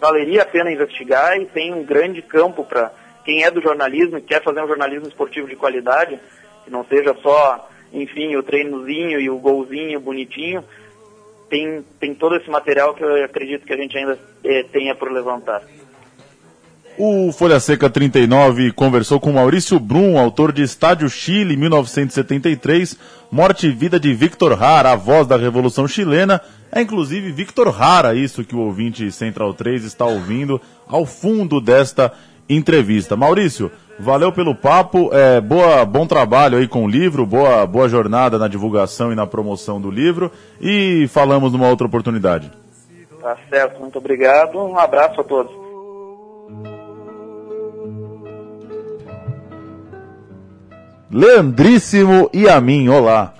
valeria 0.00 0.42
a 0.42 0.46
pena 0.46 0.70
investigar 0.70 1.40
e 1.40 1.46
tem 1.46 1.74
um 1.74 1.84
grande 1.84 2.22
campo 2.22 2.64
para 2.64 2.92
quem 3.24 3.44
é 3.44 3.50
do 3.50 3.60
jornalismo 3.60 4.18
e 4.18 4.22
quer 4.22 4.42
fazer 4.42 4.62
um 4.62 4.68
jornalismo 4.68 5.08
esportivo 5.08 5.48
de 5.48 5.56
qualidade, 5.56 6.18
que 6.64 6.70
não 6.70 6.84
seja 6.84 7.14
só 7.22 7.68
enfim, 7.92 8.34
o 8.36 8.42
treinozinho 8.42 9.20
e 9.20 9.28
o 9.28 9.38
golzinho 9.38 10.00
bonitinho, 10.00 10.64
tem, 11.50 11.84
tem 12.00 12.14
todo 12.14 12.36
esse 12.36 12.48
material 12.48 12.94
que 12.94 13.04
eu 13.04 13.24
acredito 13.24 13.66
que 13.66 13.72
a 13.72 13.76
gente 13.76 13.96
ainda 13.96 14.18
é, 14.42 14.62
tenha 14.64 14.94
por 14.94 15.12
levantar. 15.12 15.62
O 16.98 17.32
Folha 17.32 17.58
Seca 17.58 17.88
39 17.88 18.72
conversou 18.72 19.18
com 19.18 19.32
Maurício 19.32 19.78
Brum, 19.78 20.18
autor 20.18 20.52
de 20.52 20.62
Estádio 20.62 21.08
Chile 21.08 21.56
1973, 21.56 22.98
Morte 23.30 23.66
e 23.66 23.70
Vida 23.70 23.98
de 23.98 24.12
Victor 24.14 24.62
Hara, 24.62 24.92
a 24.92 24.96
voz 24.96 25.26
da 25.26 25.36
Revolução 25.36 25.88
Chilena. 25.88 26.40
É 26.70 26.80
inclusive 26.80 27.32
Victor 27.32 27.68
Hara, 27.82 28.14
isso 28.14 28.44
que 28.44 28.54
o 28.54 28.60
ouvinte 28.60 29.10
Central 29.10 29.54
3 29.54 29.84
está 29.84 30.06
ouvindo 30.06 30.60
ao 30.86 31.06
fundo 31.06 31.60
desta 31.60 32.12
entrevista. 32.48 33.16
Maurício, 33.16 33.70
valeu 33.98 34.32
pelo 34.32 34.54
papo, 34.54 35.10
é, 35.12 35.40
boa, 35.40 35.84
bom 35.84 36.06
trabalho 36.06 36.58
aí 36.58 36.66
com 36.66 36.84
o 36.84 36.88
livro, 36.88 37.24
boa, 37.24 37.66
boa 37.66 37.88
jornada 37.88 38.38
na 38.38 38.48
divulgação 38.48 39.12
e 39.12 39.14
na 39.14 39.26
promoção 39.26 39.80
do 39.80 39.90
livro 39.90 40.30
e 40.60 41.06
falamos 41.08 41.52
numa 41.52 41.68
outra 41.68 41.86
oportunidade. 41.86 42.50
Tá 43.20 43.36
certo, 43.48 43.80
muito 43.80 43.98
obrigado, 43.98 44.58
um 44.58 44.78
abraço 44.78 45.20
a 45.20 45.24
todos. 45.24 45.52
Leandríssimo 51.10 52.30
e 52.32 52.48
a 52.48 52.60
mim, 52.60 52.88
olá. 52.88 53.34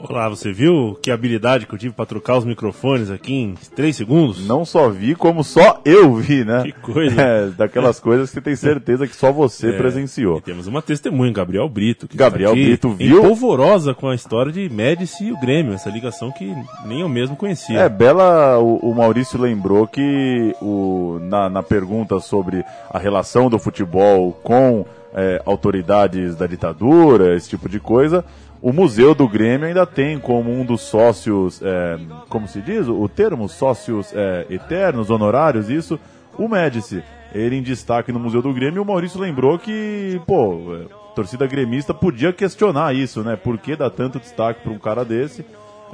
Olá, 0.00 0.28
você 0.28 0.52
viu 0.52 0.96
que 1.02 1.10
habilidade 1.10 1.66
que 1.66 1.74
eu 1.74 1.78
tive 1.78 1.92
para 1.92 2.06
trocar 2.06 2.38
os 2.38 2.44
microfones 2.44 3.10
aqui 3.10 3.34
em 3.34 3.54
3 3.74 3.96
segundos? 3.96 4.46
Não 4.46 4.64
só 4.64 4.88
vi, 4.88 5.16
como 5.16 5.42
só 5.42 5.80
eu 5.84 6.14
vi, 6.14 6.44
né? 6.44 6.62
Que 6.62 6.72
coisa. 6.72 7.18
É, 7.28 7.48
daquelas 7.48 7.98
coisas 7.98 8.30
que 8.30 8.40
tem 8.40 8.54
certeza 8.54 9.06
que 9.06 9.16
só 9.16 9.32
você 9.32 9.70
é, 9.70 9.72
presenciou. 9.76 10.40
temos 10.40 10.68
uma 10.68 10.80
testemunha, 10.80 11.32
Gabriel 11.32 11.68
Brito. 11.68 12.06
Que 12.06 12.16
Gabriel 12.16 12.52
Brito 12.52 12.90
viu. 12.90 13.22
polvorosa 13.22 13.92
com 13.92 14.08
a 14.08 14.14
história 14.14 14.52
de 14.52 14.68
Médici 14.68 15.24
e 15.24 15.32
o 15.32 15.40
Grêmio, 15.40 15.74
essa 15.74 15.90
ligação 15.90 16.30
que 16.30 16.54
nem 16.84 17.00
eu 17.00 17.08
mesmo 17.08 17.34
conhecia. 17.34 17.80
É, 17.80 17.88
Bela, 17.88 18.58
o, 18.58 18.76
o 18.76 18.94
Maurício 18.94 19.38
lembrou 19.40 19.86
que 19.86 20.54
o, 20.62 21.18
na, 21.22 21.50
na 21.50 21.62
pergunta 21.62 22.20
sobre 22.20 22.64
a 22.88 22.98
relação 22.98 23.50
do 23.50 23.58
futebol 23.58 24.32
com 24.44 24.86
é, 25.12 25.42
autoridades 25.44 26.36
da 26.36 26.46
ditadura, 26.46 27.34
esse 27.36 27.48
tipo 27.48 27.68
de 27.68 27.80
coisa, 27.80 28.24
o 28.60 28.72
Museu 28.72 29.14
do 29.14 29.28
Grêmio 29.28 29.68
ainda 29.68 29.86
tem 29.86 30.18
como 30.18 30.50
um 30.50 30.64
dos 30.64 30.80
sócios, 30.80 31.60
é, 31.62 31.98
como 32.28 32.48
se 32.48 32.60
diz 32.60 32.88
o 32.88 33.08
termo, 33.08 33.48
sócios 33.48 34.12
é, 34.14 34.46
eternos, 34.50 35.10
honorários, 35.10 35.70
isso, 35.70 35.98
o 36.36 36.48
Médici. 36.48 37.02
Ele 37.32 37.56
em 37.56 37.62
destaque 37.62 38.10
no 38.10 38.18
Museu 38.18 38.40
do 38.40 38.52
Grêmio, 38.52 38.82
o 38.82 38.86
Maurício 38.86 39.20
lembrou 39.20 39.58
que, 39.58 40.20
pô, 40.26 40.58
a 40.90 41.14
torcida 41.14 41.46
gremista 41.46 41.92
podia 41.92 42.32
questionar 42.32 42.94
isso, 42.94 43.22
né? 43.22 43.36
Por 43.36 43.58
que 43.58 43.76
dá 43.76 43.90
tanto 43.90 44.18
destaque 44.18 44.62
para 44.62 44.72
um 44.72 44.78
cara 44.78 45.04
desse? 45.04 45.44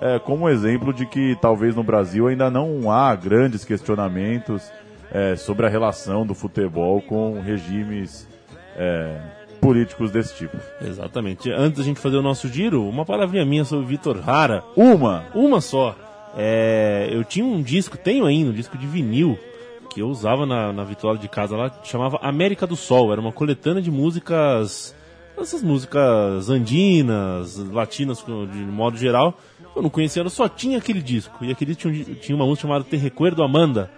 É, 0.00 0.18
como 0.18 0.49
exemplo 0.49 0.92
de 0.92 1.06
que 1.06 1.37
talvez 1.40 1.75
no 1.75 1.83
Brasil 1.83 2.28
ainda 2.28 2.50
não 2.50 2.90
há 2.90 3.14
grandes 3.14 3.64
questionamentos 3.64 4.71
é, 5.12 5.37
sobre 5.37 5.66
a 5.66 5.68
relação 5.68 6.26
do 6.26 6.35
futebol 6.35 7.00
com 7.02 7.40
regimes 7.40 8.28
é, 8.76 9.18
políticos 9.64 10.11
desse 10.11 10.35
tipo. 10.35 10.59
Exatamente. 10.83 11.50
Antes 11.50 11.78
da 11.78 11.85
gente 11.85 11.99
fazer 11.99 12.18
o 12.18 12.23
nosso 12.23 12.49
giro, 12.49 12.87
uma 12.87 13.06
palavrinha 13.06 13.47
minha 13.47 13.64
sobre 13.64 13.87
Vitor 13.87 14.23
Hara. 14.28 14.62
Uma? 14.76 15.25
Uma 15.35 15.59
só. 15.62 15.97
É, 16.37 17.09
eu 17.11 17.25
tinha 17.25 17.47
um 17.47 17.62
disco, 17.62 17.97
tenho 17.97 18.26
ainda, 18.26 18.50
um 18.50 18.52
disco 18.52 18.76
de 18.76 18.87
vinil, 18.87 19.38
que 19.88 20.02
eu 20.02 20.09
usava 20.09 20.44
na, 20.44 20.71
na 20.71 20.85
vitória 20.85 21.18
de 21.18 21.28
casa 21.28 21.56
lá, 21.56 21.73
chamava 21.83 22.18
América 22.21 22.66
do 22.66 22.76
Sol. 22.76 23.11
Era 23.11 23.21
uma 23.21 23.33
coletânea 23.33 23.80
de 23.80 23.90
músicas, 23.90 24.94
essas 25.38 25.62
músicas 25.62 26.50
andinas, 26.50 27.56
latinas 27.56 28.23
de 28.23 28.59
modo 28.59 28.99
geral. 28.99 29.38
Eu 29.75 29.80
não 29.80 29.88
conhecia, 29.88 30.23
eu 30.23 30.28
só 30.28 30.47
tinha 30.47 30.76
aquele 30.76 31.00
disco. 31.00 31.42
E 31.42 31.50
aquele 31.50 31.75
tinha, 31.75 32.04
tinha 32.16 32.37
uma 32.37 32.44
música 32.44 32.68
chamada 32.68 32.85
Te 32.85 32.97
Recuerdo 32.97 33.42
Amanda 33.42 33.90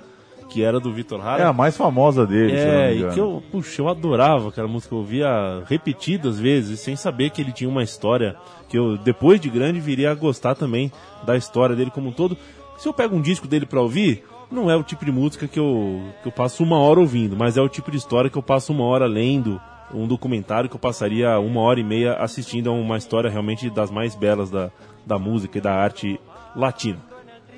que 0.49 0.63
era 0.63 0.79
do 0.81 0.93
Vitor 0.93 1.21
Hara. 1.25 1.43
É 1.43 1.47
a 1.47 1.53
mais 1.53 1.77
famosa 1.77 2.27
dele, 2.27 2.53
É, 2.57 2.95
e 2.95 3.09
que 3.11 3.21
eu, 3.21 3.43
puxa, 3.51 3.83
eu 3.83 3.89
adorava 3.89 4.49
aquela 4.49 4.69
música, 4.69 4.95
eu 4.95 4.99
ouvia 4.99 5.63
repetidas 5.67 6.39
vezes, 6.39 6.81
sem 6.81 6.97
saber 6.97 7.31
que 7.31 7.41
ele 7.41 7.53
tinha 7.53 7.69
uma 7.69 7.83
história, 7.83 8.37
que 8.69 8.79
eu, 8.79 8.97
depois 8.97 9.41
de 9.41 9.49
grande, 9.49 9.81
viria 9.81 10.11
a 10.11 10.15
gostar 10.15 10.55
também 10.55 10.91
da 11.25 11.37
história 11.37 11.75
dele 11.77 11.91
como 11.91 12.09
um 12.09 12.13
todo. 12.13 12.37
Se 12.79 12.89
eu 12.89 12.93
pego 12.93 13.17
um 13.17 13.21
disco 13.21 13.49
dele 13.49 13.67
pra 13.67 13.81
ouvir, 13.81 14.25
não 14.51 14.71
é 14.71 14.77
o 14.77 14.83
tipo 14.83 15.05
de 15.05 15.13
música 15.13 15.49
que 15.49 15.59
eu, 15.59 16.01
que 16.23 16.29
eu 16.29 16.33
passo 16.33 16.63
uma 16.63 16.79
hora 16.79 17.01
ouvindo, 17.01 17.37
mas 17.37 17.57
é 17.57 17.61
o 17.61 17.69
tipo 17.69 17.91
de 17.91 17.97
história 17.97 18.31
que 18.31 18.39
eu 18.39 18.43
passo 18.43 18.73
uma 18.73 18.85
hora 18.85 19.07
lendo, 19.07 19.61
um 19.93 20.07
documentário 20.07 20.69
que 20.69 20.77
eu 20.77 20.81
passaria 20.81 21.39
uma 21.39 21.61
hora 21.61 21.81
e 21.81 21.85
meia 21.85 22.15
assistindo 22.15 22.69
a 22.69 22.73
uma 22.73 22.97
história 22.97 23.31
realmente 23.31 23.71
das 23.71 23.91
mais 23.91 24.15
belas 24.15 24.51
da, 24.51 24.71
da 25.05 25.19
música 25.19 25.59
e 25.59 25.61
da 25.61 25.73
arte 25.73 26.21
latina. 26.55 26.99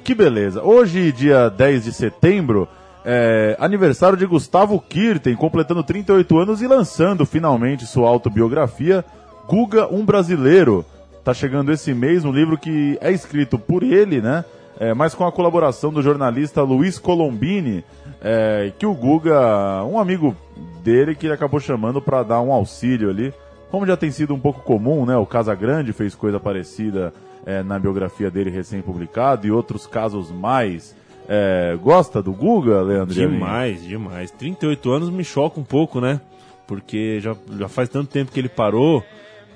Que 0.09 0.14
beleza. 0.14 0.62
Hoje, 0.62 1.12
dia 1.12 1.51
10 1.51 1.85
de 1.85 1.92
setembro, 1.92 2.66
é, 3.05 3.55
aniversário 3.61 4.16
de 4.16 4.25
Gustavo 4.25 4.81
Kirten, 4.81 5.37
completando 5.37 5.83
38 5.83 6.38
anos 6.38 6.62
e 6.62 6.66
lançando 6.66 7.27
finalmente 7.27 7.85
sua 7.85 8.09
autobiografia, 8.09 9.05
Guga, 9.47 9.87
um 9.94 10.07
Brasileiro. 10.07 10.83
Tá 11.23 11.35
chegando 11.35 11.71
esse 11.71 11.92
mês 11.92 12.25
um 12.25 12.33
livro 12.33 12.57
que 12.57 12.97
é 13.03 13.12
escrito 13.12 13.59
por 13.59 13.83
ele, 13.83 14.23
né? 14.23 14.47
É, 14.81 14.94
mas 14.94 15.14
com 15.14 15.27
a 15.27 15.31
colaboração 15.31 15.92
do 15.92 16.01
jornalista 16.01 16.62
Luiz 16.62 16.99
Colombini, 16.99 17.85
é, 18.23 18.73
que 18.79 18.87
o 18.87 18.94
Guga, 18.94 19.85
um 19.85 19.99
amigo 19.99 20.35
dele, 20.83 21.14
que 21.14 21.27
ele 21.27 21.35
acabou 21.35 21.61
chamando 21.61 22.01
para 22.01 22.23
dar 22.23 22.40
um 22.40 22.51
auxílio 22.51 23.11
ali. 23.11 23.35
Como 23.71 23.87
já 23.87 23.94
tem 23.94 24.11
sido 24.11 24.35
um 24.35 24.40
pouco 24.40 24.62
comum, 24.62 25.05
né? 25.05 25.18
O 25.18 25.27
Casa 25.27 25.55
Grande 25.55 25.92
fez 25.92 26.14
coisa 26.14 26.40
parecida 26.40 27.12
é, 27.46 27.62
na 27.62 27.79
biografia 27.79 28.31
dele 28.31 28.51
recém-publicado 28.51 29.46
e 29.46 29.51
outros 29.51 29.87
casos 29.87 30.31
mais. 30.31 30.96
É, 31.29 31.77
gosta 31.83 32.22
do 32.22 32.33
Guga, 32.33 32.81
Leandro? 32.81 33.14
Demais, 33.14 33.83
demais. 33.83 34.31
38 34.31 34.90
anos 34.90 35.11
me 35.11 35.24
choca 35.24 35.61
um 35.61 35.64
pouco, 35.64 36.01
né? 36.01 36.20
Porque 36.66 37.20
já, 37.20 37.37
já 37.59 37.68
faz 37.68 37.88
tanto 37.88 38.11
tempo 38.11 38.33
que 38.33 38.40
ele 38.40 38.48
parou 38.48 39.05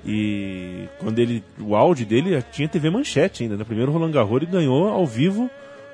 e 0.05 0.87
quando 0.99 1.19
ele. 1.19 1.43
O 1.59 1.75
áudio 1.75 2.05
dele 2.05 2.43
tinha 2.51 2.67
TV 2.67 2.89
Manchete 2.89 3.43
ainda, 3.43 3.55
né? 3.55 3.63
Primeiro 3.63 3.91
Roland 3.91 4.11
Garros 4.11 4.41
ele 4.41 4.51
ganhou 4.51 4.89
ao 4.89 5.05
vivo 5.05 5.49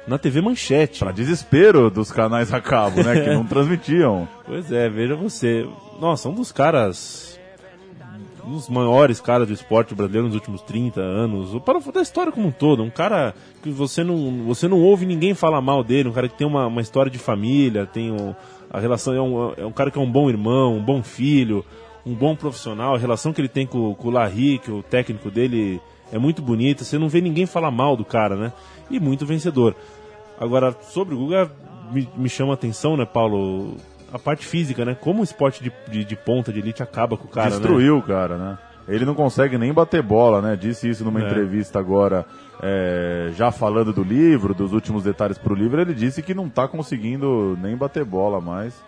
na 0.07 0.17
TV 0.17 0.41
Manchete. 0.41 0.99
Pra 0.99 1.11
desespero 1.11 1.89
dos 1.89 2.11
canais 2.11 2.51
a 2.53 2.59
cabo, 2.59 3.03
né? 3.03 3.21
que 3.21 3.29
não 3.33 3.45
transmitiam. 3.45 4.27
Pois 4.45 4.71
é, 4.71 4.89
veja 4.89 5.15
você. 5.15 5.67
Nossa, 5.99 6.27
um 6.27 6.33
dos 6.33 6.51
caras 6.51 7.38
um 8.49 8.53
dos 8.53 8.67
maiores 8.67 9.21
caras 9.21 9.47
do 9.47 9.53
esporte 9.53 9.93
brasileiro 9.93 10.27
nos 10.27 10.35
últimos 10.35 10.61
30 10.61 10.99
anos, 10.99 11.53
ou 11.53 11.61
para 11.61 11.79
da 11.79 12.01
história 12.01 12.31
como 12.31 12.47
um 12.47 12.51
todo, 12.51 12.81
um 12.81 12.89
cara 12.89 13.35
que 13.61 13.69
você 13.69 14.03
não, 14.03 14.43
você 14.45 14.67
não 14.67 14.81
ouve 14.81 15.05
ninguém 15.05 15.33
falar 15.33 15.61
mal 15.61 15.83
dele, 15.83 16.09
um 16.09 16.13
cara 16.13 16.27
que 16.27 16.35
tem 16.35 16.47
uma, 16.47 16.65
uma 16.65 16.81
história 16.81 17.11
de 17.11 17.19
família, 17.19 17.85
tem 17.85 18.11
um, 18.11 18.33
a 18.69 18.79
relação 18.79 19.13
é 19.13 19.21
um, 19.21 19.53
é 19.55 19.65
um 19.65 19.71
cara 19.71 19.91
que 19.91 19.99
é 19.99 20.01
um 20.01 20.11
bom 20.11 20.29
irmão, 20.29 20.75
um 20.75 20.83
bom 20.83 21.03
filho, 21.03 21.63
um 22.05 22.15
bom 22.15 22.35
profissional, 22.35 22.95
a 22.95 22.97
relação 22.97 23.31
que 23.31 23.39
ele 23.39 23.47
tem 23.47 23.67
com, 23.67 23.93
com 23.93 24.07
o 24.07 24.11
Larry, 24.11 24.57
que 24.57 24.71
o 24.71 24.81
técnico 24.81 25.29
dele 25.29 25.79
é 26.11 26.17
muito 26.17 26.41
bonita, 26.41 26.83
você 26.83 26.97
não 26.97 27.07
vê 27.07 27.21
ninguém 27.21 27.45
falar 27.45 27.69
mal 27.69 27.95
do 27.95 28.03
cara, 28.03 28.35
né? 28.35 28.51
E 28.89 28.99
muito 28.99 29.25
vencedor. 29.27 29.75
Agora, 30.39 30.75
sobre 30.89 31.13
o 31.13 31.19
Guga, 31.19 31.51
me, 31.91 32.09
me 32.15 32.29
chama 32.29 32.53
a 32.53 32.55
atenção, 32.55 32.97
né, 32.97 33.05
Paulo? 33.05 33.75
A 34.11 34.19
parte 34.19 34.45
física, 34.45 34.85
né? 34.85 34.95
Como 34.99 35.21
o 35.21 35.23
esporte 35.23 35.63
de, 35.63 35.71
de, 35.89 36.03
de 36.03 36.15
ponta, 36.15 36.51
de 36.51 36.59
elite, 36.59 36.83
acaba 36.83 37.17
com 37.17 37.25
o 37.25 37.29
cara, 37.29 37.49
Destruiu 37.49 37.95
né? 37.95 37.99
o 37.99 38.03
cara, 38.03 38.37
né? 38.37 38.57
Ele 38.87 39.05
não 39.05 39.13
consegue 39.13 39.57
nem 39.57 39.71
bater 39.71 40.01
bola, 40.01 40.41
né? 40.41 40.55
Disse 40.55 40.89
isso 40.89 41.05
numa 41.05 41.21
é. 41.21 41.25
entrevista 41.25 41.79
agora, 41.79 42.25
é, 42.61 43.31
já 43.35 43.51
falando 43.51 43.93
do 43.93 44.03
livro, 44.03 44.53
dos 44.53 44.73
últimos 44.73 45.03
detalhes 45.03 45.37
pro 45.37 45.53
livro, 45.53 45.79
ele 45.79 45.93
disse 45.93 46.23
que 46.23 46.33
não 46.33 46.49
tá 46.49 46.67
conseguindo 46.67 47.57
nem 47.61 47.77
bater 47.77 48.03
bola 48.03 48.41
mais. 48.41 48.81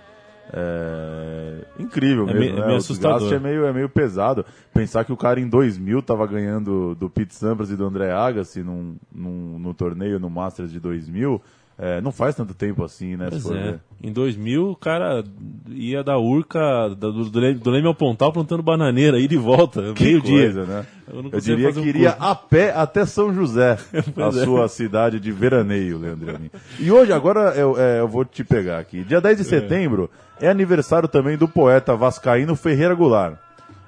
É... 0.54 1.64
Incrível 1.80 2.28
é 2.28 2.34
mesmo, 2.34 2.40
meio, 2.40 2.56
né? 2.56 2.62
É 2.62 2.66
meio 2.66 2.78
assustador. 2.78 3.32
é 3.32 3.40
meio, 3.40 3.66
é 3.66 3.72
meio 3.72 3.88
pesado. 3.88 4.46
Pensar 4.74 5.06
que 5.06 5.14
o 5.14 5.18
cara 5.18 5.40
em 5.40 5.48
2000 5.48 6.02
tava 6.02 6.26
ganhando 6.28 6.96
do 6.96 7.10
Pete 7.10 7.36
Sampras 7.36 7.70
e 7.70 7.78
do 7.78 7.86
André 7.86 8.12
Agassi 8.12 8.62
num, 8.62 8.96
num, 9.14 9.60
no 9.60 9.74
torneio 9.74 10.20
no 10.20 10.30
Masters 10.30 10.72
de 10.72 10.80
2000 10.80 11.42
é, 11.84 12.00
não 12.00 12.12
faz 12.12 12.36
tanto 12.36 12.54
tempo 12.54 12.84
assim, 12.84 13.18
né? 13.18 13.28
Pois 13.32 13.44
é. 13.50 13.80
Em 14.04 14.14
2000, 14.14 14.70
o 14.70 14.76
cara 14.76 15.24
ia 15.68 16.04
da 16.04 16.16
Urca, 16.16 16.90
do, 16.90 17.26
do, 17.26 17.54
do 17.56 17.72
Leme 17.72 17.88
ao 17.88 17.96
Pontal, 17.96 18.32
plantando 18.32 18.62
bananeira, 18.62 19.20
ida 19.20 19.34
e 19.34 19.38
volta, 19.38 19.82
meio 20.00 20.22
dia. 20.22 20.54
né? 20.54 20.86
Eu, 21.12 21.30
eu 21.32 21.40
diria 21.40 21.74
que 21.74 21.80
um 21.80 21.84
iria 21.84 22.12
curso. 22.12 22.28
a 22.28 22.36
pé 22.36 22.72
até 22.72 23.04
São 23.04 23.34
José, 23.34 23.80
a 24.16 24.28
é. 24.28 24.32
sua 24.44 24.68
cidade 24.68 25.20
de 25.20 25.32
veraneio, 25.32 25.98
Leandro. 25.98 26.40
E 26.80 26.92
hoje, 26.92 27.12
agora, 27.12 27.56
eu, 27.56 27.76
é, 27.76 28.00
eu 28.00 28.08
vou 28.08 28.24
te 28.26 28.44
pegar 28.44 28.78
aqui. 28.78 29.04
Dia 29.04 29.20
10 29.20 29.38
de 29.38 29.42
é. 29.42 29.46
setembro 29.46 30.08
é 30.40 30.50
aniversário 30.50 31.10
também 31.10 31.36
do 31.36 31.48
poeta 31.48 31.96
vascaíno 31.96 32.56
Ferreira 32.56 32.94
Goulart. 32.94 33.38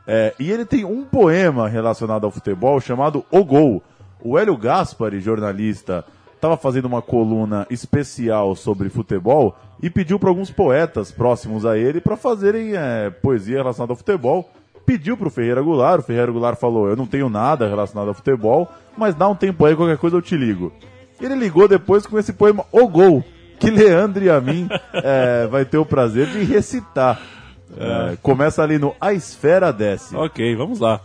É, 0.07 0.33
e 0.39 0.51
ele 0.51 0.65
tem 0.65 0.83
um 0.83 1.03
poema 1.03 1.69
relacionado 1.69 2.25
ao 2.25 2.31
futebol 2.31 2.81
chamado 2.81 3.23
O 3.29 3.45
Gol. 3.45 3.83
O 4.19 4.39
Hélio 4.39 4.57
Gaspari, 4.57 5.19
jornalista 5.19 6.03
estava 6.43 6.57
fazendo 6.57 6.85
uma 6.85 7.01
coluna 7.01 7.65
especial 7.69 8.53
sobre 8.53 8.89
futebol 8.89 9.55
e 9.81 9.89
pediu 9.89 10.19
para 10.19 10.27
alguns 10.27 10.51
poetas 10.51 11.09
próximos 11.09 11.65
a 11.65 11.77
ele 11.77 12.01
para 12.01 12.17
fazerem 12.17 12.73
é, 12.75 13.09
poesia 13.09 13.59
relacionada 13.59 13.93
ao 13.93 13.97
futebol. 13.97 14.49
Pediu 14.85 15.15
para 15.15 15.29
o 15.29 15.31
Ferreira 15.31 15.61
Goulart, 15.61 16.01
o 16.01 16.03
Ferreira 16.03 16.29
Goulart 16.29 16.59
falou: 16.59 16.89
Eu 16.89 16.97
não 16.97 17.05
tenho 17.05 17.29
nada 17.29 17.69
relacionado 17.69 18.09
ao 18.09 18.13
futebol, 18.13 18.67
mas 18.97 19.15
dá 19.15 19.29
um 19.29 19.35
tempo 19.35 19.65
aí, 19.65 19.73
qualquer 19.73 19.97
coisa 19.97 20.17
eu 20.17 20.21
te 20.21 20.35
ligo. 20.35 20.73
Ele 21.21 21.35
ligou 21.35 21.65
depois 21.65 22.05
com 22.05 22.19
esse 22.19 22.33
poema 22.33 22.65
O 22.73 22.89
Gol, 22.89 23.23
que 23.57 23.71
Leandro 23.71 24.21
e 24.21 24.29
a 24.29 24.41
mim 24.41 24.67
é, 24.93 25.47
vai 25.47 25.63
ter 25.63 25.77
o 25.77 25.85
prazer 25.85 26.27
de 26.27 26.43
recitar. 26.43 27.21
É, 27.77 28.17
começa 28.21 28.61
ali 28.61 28.77
no 28.77 28.93
A 28.99 29.13
Esfera 29.13 29.71
Desce. 29.71 30.13
Ok, 30.13 30.53
vamos 30.57 30.81
lá. 30.81 30.99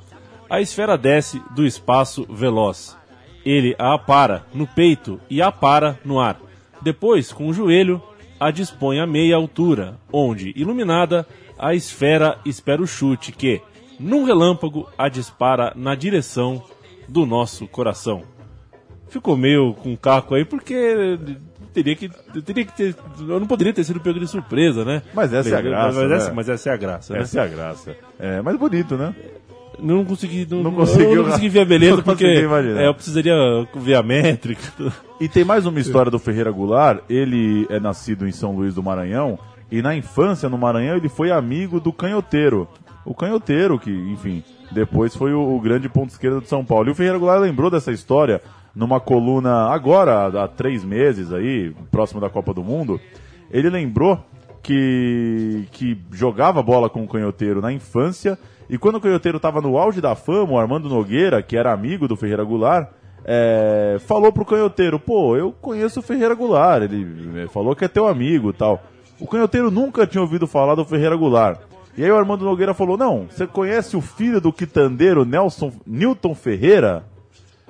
A 0.50 0.60
esfera 0.60 0.96
desce 0.96 1.40
do 1.54 1.64
espaço 1.64 2.26
veloz. 2.28 2.98
Ele 3.44 3.74
a 3.78 3.94
apara 3.94 4.44
no 4.52 4.66
peito 4.66 5.20
e 5.30 5.40
a 5.40 5.48
apara 5.48 5.98
no 6.04 6.20
ar. 6.20 6.40
Depois, 6.82 7.32
com 7.32 7.48
o 7.48 7.52
joelho, 7.52 8.02
a 8.38 8.50
dispõe 8.50 9.00
a 9.00 9.06
meia 9.06 9.36
altura, 9.36 9.96
onde, 10.12 10.52
iluminada, 10.56 11.26
a 11.58 11.74
esfera 11.74 12.38
espera 12.44 12.80
o 12.80 12.86
chute 12.86 13.32
que, 13.32 13.60
num 13.98 14.24
relâmpago, 14.24 14.88
a 14.96 15.08
dispara 15.08 15.72
na 15.74 15.94
direção 15.94 16.62
do 17.08 17.26
nosso 17.26 17.66
coração. 17.66 18.22
Ficou 19.08 19.36
meio 19.36 19.72
com 19.74 19.96
caco 19.96 20.34
aí 20.34 20.44
porque 20.44 21.18
teria 21.72 21.96
que, 21.96 22.08
teria 22.42 22.64
que 22.64 22.76
ter. 22.76 22.94
Eu 23.20 23.40
não 23.40 23.46
poderia 23.46 23.72
ter 23.72 23.84
sido 23.84 24.00
pego 24.00 24.20
de 24.20 24.26
surpresa, 24.26 24.84
né? 24.84 25.02
Mas 25.14 25.32
essa 25.32 25.48
é 25.48 25.58
a 25.58 25.62
graça, 25.62 26.00
Mas, 26.00 26.10
né? 26.10 26.16
essa, 26.16 26.32
mas 26.34 26.48
essa 26.48 26.70
é 26.70 26.72
a 26.72 26.76
graça, 26.76 27.12
né? 27.14 27.20
Essa 27.20 27.40
é 27.40 27.42
a 27.42 27.46
graça. 27.46 27.96
É, 28.18 28.42
mas 28.42 28.56
bonito, 28.56 28.96
né? 28.96 29.14
Não 29.78 30.04
consegui, 30.04 30.46
não, 30.50 30.62
Não 30.62 30.72
conseguiu- 30.72 31.14
não 31.16 31.24
consegui 31.30 31.48
ver 31.48 31.60
a 31.60 31.64
beleza 31.66 32.02
porque 32.02 32.24
é, 32.24 32.86
eu 32.86 32.94
precisaria 32.94 33.34
ver 33.76 33.94
a 33.94 34.02
métrica. 34.02 34.62
E 35.20 35.28
tem 35.28 35.44
mais 35.44 35.66
uma 35.66 35.78
história 35.80 36.10
do 36.10 36.18
Ferreira 36.18 36.50
Goulart. 36.50 37.00
Ele 37.08 37.66
é 37.70 37.78
nascido 37.78 38.26
em 38.26 38.32
São 38.32 38.56
Luís 38.56 38.74
do 38.74 38.82
Maranhão 38.82 39.38
e 39.70 39.80
na 39.82 39.94
infância 39.96 40.48
no 40.48 40.58
Maranhão 40.58 40.96
ele 40.96 41.08
foi 41.08 41.30
amigo 41.30 41.78
do 41.80 41.92
Canhoteiro. 41.92 42.66
O 43.04 43.14
Canhoteiro, 43.14 43.78
que, 43.78 43.90
enfim, 43.90 44.42
depois 44.72 45.14
foi 45.16 45.32
o, 45.32 45.56
o 45.56 45.60
grande 45.60 45.88
ponto 45.88 46.10
esquerdo 46.10 46.40
de 46.40 46.48
São 46.48 46.64
Paulo. 46.64 46.88
E 46.88 46.90
o 46.92 46.94
Ferreira 46.94 47.18
Goulart 47.18 47.40
lembrou 47.40 47.70
dessa 47.70 47.92
história 47.92 48.40
numa 48.74 49.00
coluna 49.00 49.68
agora, 49.70 50.26
há 50.44 50.46
três 50.48 50.84
meses 50.84 51.32
aí, 51.32 51.72
próximo 51.90 52.20
da 52.20 52.28
Copa 52.28 52.52
do 52.52 52.62
Mundo. 52.62 53.00
Ele 53.50 53.70
lembrou 53.70 54.20
que, 54.62 55.66
que 55.72 55.98
jogava 56.12 56.62
bola 56.62 56.88
com 56.88 57.04
o 57.04 57.08
Canhoteiro 57.08 57.60
na 57.60 57.72
infância 57.72 58.38
e 58.68 58.76
quando 58.76 58.96
o 58.96 59.00
Canhoteiro 59.00 59.38
estava 59.38 59.62
no 59.62 59.78
auge 59.78 60.00
da 60.00 60.14
fama, 60.14 60.52
o 60.52 60.58
Armando 60.58 60.88
Nogueira, 60.88 61.42
que 61.42 61.56
era 61.56 61.72
amigo 61.72 62.06
do 62.06 62.16
Ferreira 62.16 62.44
Goulart, 62.44 62.90
é, 63.24 63.96
falou 64.00 64.32
pro 64.32 64.44
canhoteiro, 64.44 64.98
pô, 64.98 65.36
eu 65.36 65.52
conheço 65.52 66.00
o 66.00 66.02
Ferreira 66.02 66.34
Goulart, 66.34 66.82
ele 66.82 67.42
é, 67.42 67.48
falou 67.48 67.74
que 67.74 67.84
é 67.84 67.88
teu 67.88 68.06
amigo 68.06 68.52
tal. 68.52 68.82
O 69.18 69.26
canhoteiro 69.26 69.70
nunca 69.70 70.06
tinha 70.06 70.22
ouvido 70.22 70.46
falar 70.46 70.74
do 70.74 70.84
Ferreira 70.84 71.16
Goulart. 71.16 71.60
E 71.96 72.04
aí 72.04 72.10
o 72.10 72.16
Armando 72.16 72.44
Nogueira 72.44 72.74
falou, 72.74 72.96
não, 72.96 73.26
você 73.28 73.46
conhece 73.46 73.96
o 73.96 74.00
filho 74.00 74.40
do 74.40 74.52
quitandeiro 74.52 75.24
Nelson, 75.24 75.72
Newton 75.86 76.34
Ferreira? 76.34 77.04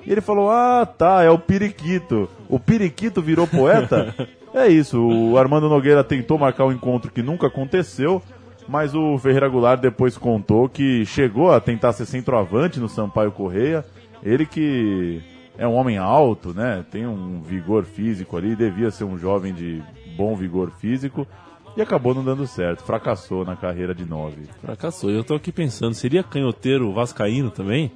E 0.05 0.11
ele 0.11 0.21
falou, 0.21 0.49
ah, 0.51 0.85
tá, 0.85 1.23
é 1.23 1.29
o 1.29 1.39
Periquito. 1.39 2.29
O 2.47 2.59
Periquito 2.59 3.21
virou 3.21 3.47
poeta? 3.47 4.13
é 4.53 4.67
isso, 4.67 4.99
o 4.99 5.37
Armando 5.37 5.69
Nogueira 5.69 6.03
tentou 6.03 6.37
marcar 6.37 6.65
um 6.65 6.71
encontro 6.71 7.11
que 7.11 7.21
nunca 7.21 7.47
aconteceu, 7.47 8.21
mas 8.67 8.93
o 8.93 9.17
Ferreira 9.17 9.47
Goulart 9.47 9.81
depois 9.81 10.17
contou 10.17 10.69
que 10.69 11.05
chegou 11.05 11.51
a 11.51 11.59
tentar 11.59 11.93
ser 11.93 12.05
centroavante 12.05 12.79
no 12.79 12.87
Sampaio 12.87 13.31
Correia. 13.31 13.83
Ele 14.21 14.45
que 14.45 15.21
é 15.57 15.67
um 15.67 15.73
homem 15.73 15.97
alto, 15.97 16.53
né? 16.53 16.85
Tem 16.91 17.05
um 17.05 17.41
vigor 17.41 17.83
físico 17.83 18.37
ali, 18.37 18.55
devia 18.55 18.91
ser 18.91 19.03
um 19.03 19.17
jovem 19.17 19.53
de 19.53 19.81
bom 20.15 20.35
vigor 20.35 20.71
físico 20.79 21.27
e 21.75 21.81
acabou 21.81 22.13
não 22.13 22.23
dando 22.23 22.45
certo, 22.45 22.83
fracassou 22.83 23.45
na 23.45 23.55
carreira 23.55 23.93
de 23.95 24.05
nove. 24.05 24.43
Fracassou. 24.61 25.09
Eu 25.09 25.23
tô 25.23 25.35
aqui 25.35 25.51
pensando, 25.51 25.93
seria 25.93 26.23
canhoteiro 26.23 26.91
vascaíno 26.93 27.49
também? 27.49 27.91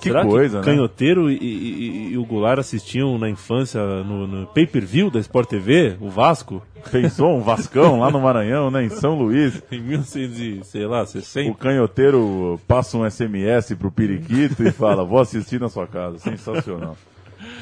Que 0.00 0.08
Será 0.10 0.24
coisa, 0.24 0.60
que 0.60 0.66
né? 0.66 0.74
Canhoteiro 0.74 1.30
e, 1.30 1.36
e- 1.36 2.12
e 2.12 2.18
o 2.18 2.24
Goulart 2.24 2.58
assistiam 2.58 3.16
na 3.18 3.30
infância 3.30 3.80
no, 4.04 4.26
no 4.26 4.46
pay-per-view 4.46 5.10
da 5.10 5.18
Sport 5.20 5.48
TV, 5.48 5.96
o 6.00 6.08
Vasco, 6.10 6.62
Pensou 6.90 7.36
um 7.36 7.40
Vascão 7.40 7.98
lá 7.98 8.10
no 8.10 8.20
Maranhão, 8.20 8.70
né? 8.70 8.84
Em 8.84 8.88
São 8.88 9.18
Luís. 9.18 9.60
em 9.72 9.80
1900, 9.80 10.38
e, 10.38 10.60
sei 10.64 10.86
lá, 10.86 11.02
O 11.02 11.06
60. 11.06 11.54
canhoteiro 11.58 12.60
passa 12.68 12.96
um 12.96 13.08
SMS 13.10 13.74
pro 13.74 13.90
Periquito 13.90 14.62
e 14.62 14.70
fala: 14.70 15.04
Vou 15.04 15.18
assistir 15.18 15.60
na 15.60 15.68
sua 15.68 15.86
casa. 15.86 16.18
Sensacional. 16.18 16.96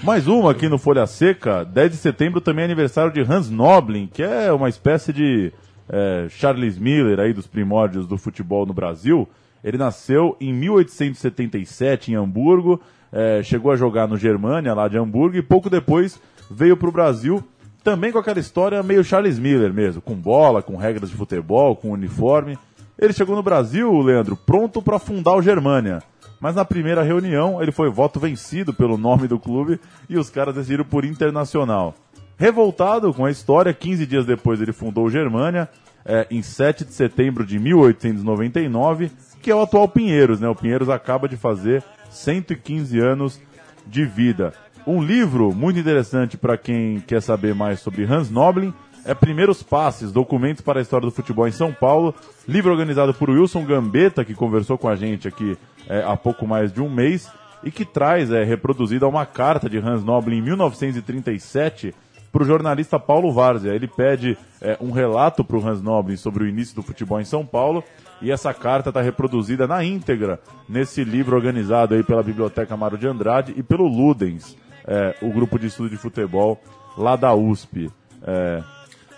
Mais 0.02 0.26
uma 0.26 0.50
aqui 0.50 0.68
no 0.68 0.76
Folha 0.78 1.06
Seca. 1.06 1.64
10 1.64 1.92
de 1.92 1.96
setembro 1.96 2.40
também 2.40 2.62
é 2.62 2.66
aniversário 2.66 3.12
de 3.12 3.20
Hans 3.20 3.48
Noblin, 3.48 4.08
que 4.12 4.22
é 4.22 4.52
uma 4.52 4.68
espécie 4.68 5.12
de 5.12 5.52
é, 5.88 6.26
Charles 6.28 6.78
Miller 6.78 7.18
aí 7.18 7.32
dos 7.32 7.46
primórdios 7.46 8.06
do 8.06 8.18
futebol 8.18 8.66
no 8.66 8.74
Brasil. 8.74 9.26
Ele 9.64 9.78
nasceu 9.78 10.36
em 10.38 10.52
1877 10.52 12.12
em 12.12 12.16
Hamburgo, 12.16 12.78
é, 13.10 13.42
chegou 13.42 13.72
a 13.72 13.76
jogar 13.76 14.06
no 14.06 14.18
Germânia, 14.18 14.74
lá 14.74 14.86
de 14.88 14.98
Hamburgo, 14.98 15.38
e 15.38 15.42
pouco 15.42 15.70
depois 15.70 16.20
veio 16.50 16.76
para 16.76 16.88
o 16.90 16.92
Brasil, 16.92 17.42
também 17.82 18.12
com 18.12 18.18
aquela 18.18 18.38
história 18.38 18.82
meio 18.82 19.02
Charles 19.02 19.38
Miller 19.38 19.72
mesmo, 19.72 20.02
com 20.02 20.14
bola, 20.14 20.62
com 20.62 20.76
regras 20.76 21.08
de 21.08 21.16
futebol, 21.16 21.74
com 21.74 21.92
uniforme. 21.92 22.58
Ele 22.98 23.14
chegou 23.14 23.34
no 23.34 23.42
Brasil, 23.42 23.90
Leandro, 24.00 24.36
pronto 24.36 24.82
para 24.82 24.98
fundar 24.98 25.34
o 25.34 25.42
Germânia. 25.42 26.02
Mas 26.38 26.54
na 26.54 26.64
primeira 26.64 27.02
reunião 27.02 27.62
ele 27.62 27.72
foi 27.72 27.88
voto 27.88 28.20
vencido 28.20 28.74
pelo 28.74 28.98
nome 28.98 29.26
do 29.26 29.38
clube 29.38 29.80
e 30.10 30.18
os 30.18 30.28
caras 30.28 30.54
decidiram 30.54 30.84
por 30.84 31.04
Internacional. 31.04 31.94
Revoltado 32.36 33.12
com 33.14 33.24
a 33.24 33.30
história, 33.30 33.72
15 33.72 34.06
dias 34.06 34.26
depois 34.26 34.60
ele 34.60 34.72
fundou 34.72 35.08
Germânia, 35.08 35.68
é, 36.04 36.26
em 36.30 36.42
7 36.42 36.84
de 36.84 36.92
setembro 36.92 37.46
de 37.46 37.58
1899, 37.58 39.10
que 39.40 39.50
é 39.50 39.54
o 39.54 39.62
atual 39.62 39.88
Pinheiros, 39.88 40.40
né? 40.40 40.48
O 40.48 40.54
Pinheiros 40.54 40.88
acaba 40.88 41.28
de 41.28 41.36
fazer 41.36 41.82
115 42.10 42.98
anos 42.98 43.40
de 43.86 44.04
vida. 44.04 44.52
Um 44.86 45.02
livro 45.02 45.52
muito 45.54 45.78
interessante 45.78 46.36
para 46.36 46.58
quem 46.58 47.00
quer 47.00 47.22
saber 47.22 47.54
mais 47.54 47.80
sobre 47.80 48.04
Hans 48.04 48.30
Noblin 48.30 48.72
é 49.04 49.14
Primeiros 49.14 49.62
Passes, 49.62 50.12
Documentos 50.12 50.62
para 50.62 50.78
a 50.78 50.82
História 50.82 51.06
do 51.06 51.14
Futebol 51.14 51.46
em 51.46 51.52
São 51.52 51.72
Paulo, 51.72 52.14
livro 52.48 52.72
organizado 52.72 53.12
por 53.14 53.30
Wilson 53.30 53.64
Gambetta, 53.64 54.24
que 54.24 54.34
conversou 54.34 54.78
com 54.78 54.88
a 54.88 54.96
gente 54.96 55.28
aqui 55.28 55.56
é, 55.88 56.02
há 56.02 56.16
pouco 56.16 56.46
mais 56.46 56.72
de 56.72 56.80
um 56.80 56.88
mês, 56.88 57.30
e 57.62 57.70
que 57.70 57.84
traz, 57.84 58.30
é, 58.30 58.44
reproduzida 58.44 59.06
uma 59.06 59.24
carta 59.24 59.68
de 59.68 59.78
Hans 59.78 60.02
Noblin 60.02 60.38
em 60.38 60.42
1937 60.42 61.94
para 62.34 62.42
o 62.42 62.46
jornalista 62.46 62.98
Paulo 62.98 63.32
Várzea. 63.32 63.72
Ele 63.72 63.86
pede 63.86 64.36
é, 64.60 64.76
um 64.80 64.90
relato 64.90 65.44
para 65.44 65.56
o 65.56 65.64
Hans 65.64 65.80
Noblin 65.80 66.16
sobre 66.16 66.42
o 66.42 66.48
início 66.48 66.74
do 66.74 66.82
futebol 66.82 67.20
em 67.20 67.24
São 67.24 67.46
Paulo, 67.46 67.84
e 68.20 68.32
essa 68.32 68.52
carta 68.52 68.88
está 68.88 69.00
reproduzida 69.00 69.68
na 69.68 69.84
íntegra 69.84 70.40
nesse 70.68 71.04
livro 71.04 71.36
organizado 71.36 71.94
aí 71.94 72.02
pela 72.02 72.24
Biblioteca 72.24 72.76
Mário 72.76 72.98
de 72.98 73.06
Andrade 73.06 73.54
e 73.56 73.62
pelo 73.62 73.86
Ludens, 73.86 74.56
é, 74.84 75.14
o 75.22 75.30
grupo 75.30 75.60
de 75.60 75.68
estudo 75.68 75.90
de 75.90 75.96
futebol 75.96 76.60
lá 76.98 77.14
da 77.14 77.32
USP. 77.32 77.88
É, 78.26 78.62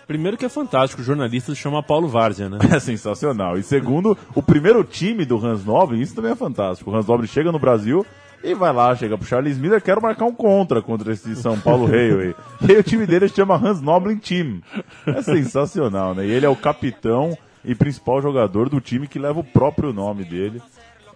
Primeiro 0.06 0.36
que 0.36 0.44
é 0.44 0.48
fantástico, 0.48 1.02
o 1.02 1.04
jornalista 1.04 1.52
se 1.52 1.60
chama 1.60 1.82
Paulo 1.82 2.06
Várzea, 2.06 2.48
né? 2.48 2.58
é 2.72 2.78
sensacional. 2.78 3.58
E 3.58 3.62
segundo, 3.62 4.16
o 4.36 4.42
primeiro 4.42 4.84
time 4.84 5.24
do 5.24 5.44
Hans 5.44 5.64
Noblin, 5.64 6.00
isso 6.00 6.14
também 6.14 6.30
é 6.30 6.36
fantástico. 6.36 6.90
O 6.90 6.94
Hans 6.94 7.06
Noblin 7.06 7.26
chega 7.26 7.50
no 7.50 7.58
Brasil 7.58 8.06
e 8.42 8.54
vai 8.54 8.72
lá, 8.72 8.94
chega 8.94 9.16
pro 9.18 9.26
Charles 9.26 9.58
Miller, 9.58 9.82
quero 9.82 10.00
marcar 10.00 10.24
um 10.24 10.34
contra 10.34 10.80
contra 10.80 11.12
esse 11.12 11.34
São 11.36 11.58
Paulo 11.58 11.86
Railway. 11.86 12.34
E 12.60 12.72
aí 12.72 12.78
o 12.78 12.82
time 12.82 13.06
dele 13.06 13.28
se 13.28 13.36
chama 13.36 13.56
Hans 13.56 13.80
Noblin 13.80 14.18
Team. 14.18 14.60
É 15.06 15.22
sensacional, 15.22 16.14
né? 16.14 16.26
E 16.26 16.30
ele 16.30 16.46
é 16.46 16.48
o 16.48 16.56
capitão 16.56 17.36
e 17.64 17.74
principal 17.74 18.22
jogador 18.22 18.68
do 18.68 18.80
time 18.80 19.08
que 19.08 19.18
leva 19.18 19.40
o 19.40 19.44
próprio 19.44 19.92
nome 19.92 20.24
dele. 20.24 20.62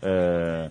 É, 0.02 0.70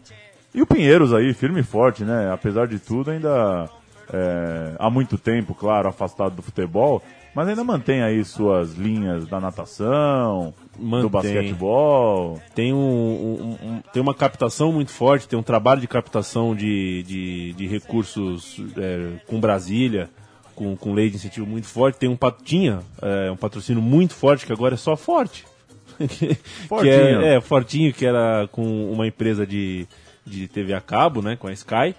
E 0.53 0.61
o 0.61 0.65
Pinheiros 0.65 1.13
aí, 1.13 1.33
firme 1.33 1.61
e 1.61 1.63
forte, 1.63 2.03
né? 2.03 2.31
Apesar 2.33 2.67
de 2.67 2.79
tudo, 2.79 3.11
ainda 3.11 3.69
é, 4.11 4.75
há 4.79 4.89
muito 4.89 5.17
tempo, 5.17 5.53
claro, 5.53 5.87
afastado 5.87 6.35
do 6.35 6.41
futebol, 6.41 7.01
mas 7.35 7.47
ainda 7.47 7.63
mantém 7.63 8.01
aí 8.01 8.23
suas 8.25 8.73
linhas 8.73 9.27
da 9.27 9.39
natação, 9.39 10.53
do 10.77 10.83
Mantém. 10.85 11.09
basquetebol. 11.09 12.41
Tem, 12.55 12.73
um, 12.73 12.77
um- 12.77 13.57
um- 13.69 13.81
tem 13.93 14.01
uma 14.01 14.13
captação 14.13 14.71
muito 14.71 14.91
forte, 14.91 15.27
tem 15.27 15.37
um 15.37 15.43
trabalho 15.43 15.79
de 15.81 15.87
captação 15.87 16.55
de, 16.55 17.03
de, 17.03 17.53
de 17.53 17.67
recursos 17.67 18.57
é, 18.77 19.19
com 19.27 19.39
Brasília, 19.39 20.09
com, 20.55 20.75
com 20.75 20.93
lei 20.93 21.09
de 21.09 21.15
incentivo 21.17 21.45
muito 21.45 21.67
forte. 21.67 21.99
Tem 21.99 22.09
um 22.09 22.15
patinha, 22.17 22.79
é, 23.01 23.31
um 23.31 23.37
patrocínio 23.37 23.81
muito 23.81 24.13
forte 24.13 24.45
que 24.45 24.51
agora 24.53 24.73
é 24.73 24.77
só 24.77 24.95
forte. 24.97 25.45
que 25.99 26.35
Fortinho. 26.67 26.93
é, 27.21 27.35
é, 27.35 27.41
Fortinho, 27.41 27.93
que 27.93 28.05
era 28.05 28.47
com 28.51 28.91
uma 28.91 29.05
empresa 29.05 29.45
de, 29.45 29.85
de 30.25 30.47
TV 30.47 30.73
a 30.73 30.79
cabo, 30.81 31.21
né, 31.21 31.35
com 31.35 31.47
a 31.47 31.51
Sky. 31.53 31.93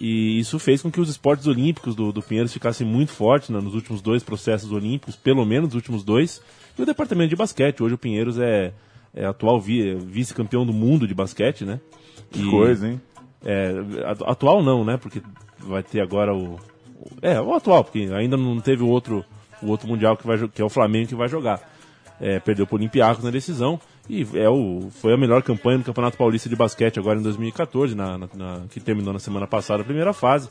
E 0.00 0.38
isso 0.38 0.60
fez 0.60 0.80
com 0.80 0.92
que 0.92 1.00
os 1.00 1.08
esportes 1.08 1.48
olímpicos 1.48 1.96
do, 1.96 2.12
do 2.12 2.22
Pinheiros 2.22 2.52
ficassem 2.52 2.86
muito 2.86 3.10
fortes 3.10 3.50
né, 3.50 3.60
nos 3.60 3.74
últimos 3.74 4.00
dois 4.00 4.22
processos 4.22 4.70
olímpicos, 4.70 5.16
pelo 5.16 5.44
menos 5.44 5.68
nos 5.70 5.74
últimos 5.74 6.04
dois. 6.04 6.40
E 6.78 6.82
o 6.82 6.86
departamento 6.86 7.30
de 7.30 7.36
basquete, 7.36 7.82
hoje 7.82 7.94
o 7.94 7.98
Pinheiros 7.98 8.38
é, 8.38 8.72
é 9.12 9.26
atual 9.26 9.60
vi- 9.60 9.96
vice-campeão 9.96 10.64
do 10.64 10.72
mundo 10.72 11.04
de 11.08 11.14
basquete, 11.14 11.64
né? 11.64 11.80
Que 12.30 12.42
E- 12.46 12.50
coisa, 12.50 12.86
hein? 12.88 13.00
é, 13.44 13.72
atu- 14.06 14.24
atual 14.24 14.62
não, 14.62 14.84
né? 14.84 14.96
Porque 14.96 15.20
vai 15.58 15.82
ter 15.82 16.00
agora 16.00 16.32
o. 16.32 16.60
É, 17.20 17.40
o 17.40 17.52
atual, 17.54 17.82
porque 17.82 18.08
ainda 18.14 18.36
não 18.36 18.60
teve 18.60 18.84
o 18.84 18.88
outro, 18.88 19.24
o 19.60 19.66
outro 19.66 19.88
Mundial 19.88 20.16
que, 20.16 20.24
vai, 20.26 20.46
que 20.48 20.62
é 20.62 20.64
o 20.64 20.68
Flamengo 20.68 21.08
que 21.08 21.14
vai 21.16 21.28
jogar. 21.28 21.60
É, 22.20 22.38
perdeu 22.38 22.66
para 22.66 22.74
o 22.74 22.78
Olympiacos 22.78 23.24
na 23.24 23.30
decisão 23.30 23.80
e 24.08 24.26
é 24.34 24.48
o, 24.48 24.88
foi 24.90 25.12
a 25.12 25.16
melhor 25.16 25.42
campanha 25.42 25.78
no 25.78 25.84
Campeonato 25.84 26.16
Paulista 26.16 26.48
de 26.48 26.56
Basquete 26.56 26.98
agora 26.98 27.18
em 27.18 27.22
2014, 27.22 27.94
na, 27.94 28.16
na- 28.18 28.28
na- 28.34 28.60
que 28.70 28.80
terminou 28.80 29.12
na 29.12 29.18
semana 29.18 29.46
passada 29.46 29.82
a 29.82 29.84
primeira 29.84 30.12
fase. 30.12 30.48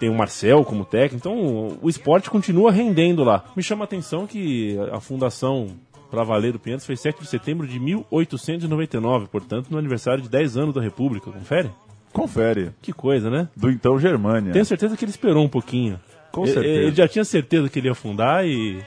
tem 0.00 0.08
o 0.08 0.14
Marcel 0.14 0.64
como 0.64 0.84
técnico, 0.84 1.16
então 1.16 1.76
o 1.82 1.88
esporte 1.88 2.30
continua 2.30 2.70
rendendo 2.70 3.24
lá. 3.24 3.44
Me 3.56 3.62
chama 3.64 3.82
a 3.82 3.86
atenção 3.86 4.26
que 4.28 4.76
a 4.92 5.00
fundação 5.00 5.68
para 6.08 6.22
valer 6.22 6.52
do 6.52 6.58
Pinheiros 6.60 6.86
foi 6.86 6.94
7 6.96 7.20
de 7.20 7.26
setembro 7.28 7.66
de 7.66 7.78
1899, 7.80 9.26
portanto 9.26 9.68
no 9.70 9.76
aniversário 9.78 10.22
de 10.22 10.28
10 10.28 10.56
anos 10.56 10.74
da 10.74 10.80
República. 10.80 11.30
Confere? 11.32 11.70
Confere. 12.12 12.70
Que 12.80 12.92
coisa, 12.92 13.28
né? 13.28 13.48
Do 13.56 13.68
então 13.70 13.98
Germânia. 13.98 14.52
Tenho 14.52 14.64
certeza 14.64 14.96
que 14.96 15.04
ele 15.04 15.10
esperou 15.10 15.44
um 15.44 15.48
pouquinho. 15.48 15.98
Com 16.32 16.44
Ele- 16.44 16.52
certeza. 16.52 16.80
Ele 16.82 16.94
já 16.94 17.08
tinha 17.08 17.24
certeza 17.24 17.68
que 17.68 17.78
ele 17.80 17.88
ia 17.88 17.94
fundar 17.94 18.46
e. 18.46 18.78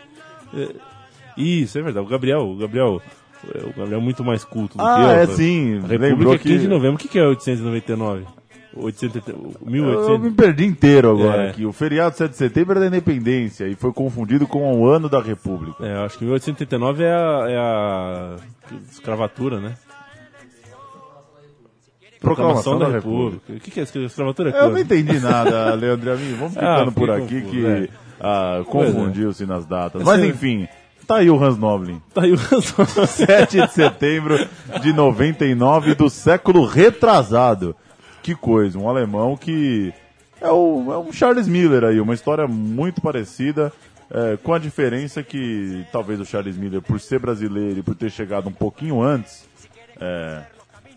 Isso, 1.37 1.77
é 1.77 1.81
verdade. 1.81 2.05
O 2.05 2.09
Gabriel, 2.09 2.41
o 2.41 2.55
Gabriel, 2.57 3.01
o 3.43 3.73
Gabriel 3.77 3.99
é 3.99 4.03
muito 4.03 4.23
mais 4.23 4.43
culto 4.43 4.77
do 4.77 4.83
que 4.83 4.89
eu. 4.89 4.95
Ah, 4.95 5.13
é 5.13 5.25
sim. 5.27 5.73
A 5.77 5.81
República 5.81 6.05
Lembrou 6.07 6.33
é 6.33 6.37
15 6.37 6.55
de 6.55 6.61
que 6.61 6.67
novembro. 6.67 6.95
O 6.95 6.97
que 6.99 7.07
que 7.07 7.19
é 7.19 7.25
899? 7.27 8.25
800, 8.73 9.27
eu 9.27 9.37
me 9.65 9.71
1800. 9.81 10.33
perdi 10.33 10.65
inteiro 10.65 11.11
agora 11.11 11.43
É. 11.47 11.49
aqui. 11.49 11.65
O 11.65 11.73
feriado 11.73 12.15
7 12.15 12.31
de 12.31 12.37
setembro 12.37 12.77
é 12.77 12.81
da 12.81 12.87
independência 12.87 13.67
e 13.67 13.75
foi 13.75 13.91
confundido 13.91 14.47
com 14.47 14.79
o 14.79 14.87
ano 14.87 15.09
da 15.09 15.19
República. 15.21 15.85
É, 15.85 15.97
acho 16.05 16.17
que 16.17 16.23
1889 16.23 17.03
é 17.03 17.11
a, 17.11 17.45
é 17.49 17.57
a 17.57 18.35
escravatura, 18.89 19.59
né? 19.59 19.73
Proclamação 22.19 22.77
da 22.77 22.87
República. 22.87 23.51
O 23.51 23.59
que, 23.59 23.71
que 23.71 23.79
é 23.79 23.83
escravatura? 23.83 24.51
Eu 24.51 24.69
não 24.69 24.77
entendi 24.77 25.19
nada, 25.19 25.73
Leandro 25.73 26.13
Amin. 26.13 26.35
Vamos 26.35 26.53
ficando 26.55 26.89
Ah, 26.89 26.91
por 26.93 27.09
aqui 27.09 27.41
confuso, 27.41 27.51
que 27.51 27.65
é. 27.65 27.89
ah, 28.19 28.57
é. 28.61 28.63
confundiu-se 28.63 29.45
nas 29.47 29.65
datas. 29.65 30.03
Mas 30.03 30.23
enfim, 30.23 30.67
tá 31.07 31.17
aí 31.17 31.29
o 31.29 31.43
Hans 31.43 31.57
Noblin. 31.57 32.01
Tá 32.13 32.23
aí 32.23 32.33
o 32.33 32.37
7 32.37 33.61
de 33.67 33.71
setembro 33.71 34.37
de 34.81 34.93
99 34.93 35.95
do 35.95 36.09
século 36.09 36.65
retrasado. 36.65 37.75
Que 38.23 38.35
coisa, 38.35 38.77
um 38.77 38.87
alemão 38.87 39.35
que 39.35 39.93
é, 40.39 40.49
o, 40.49 40.91
é 40.91 40.97
um 40.97 41.11
Charles 41.11 41.47
Miller 41.47 41.83
aí, 41.83 41.99
uma 41.99 42.13
história 42.13 42.47
muito 42.47 43.01
parecida, 43.01 43.71
é, 44.09 44.37
com 44.37 44.53
a 44.53 44.59
diferença 44.59 45.21
que 45.21 45.85
talvez 45.91 46.19
o 46.19 46.25
Charles 46.25 46.57
Miller, 46.57 46.81
por 46.81 46.99
ser 46.99 47.19
brasileiro 47.19 47.79
e 47.79 47.83
por 47.83 47.95
ter 47.95 48.09
chegado 48.09 48.49
um 48.49 48.53
pouquinho 48.53 49.01
antes, 49.01 49.47
é, 49.99 50.43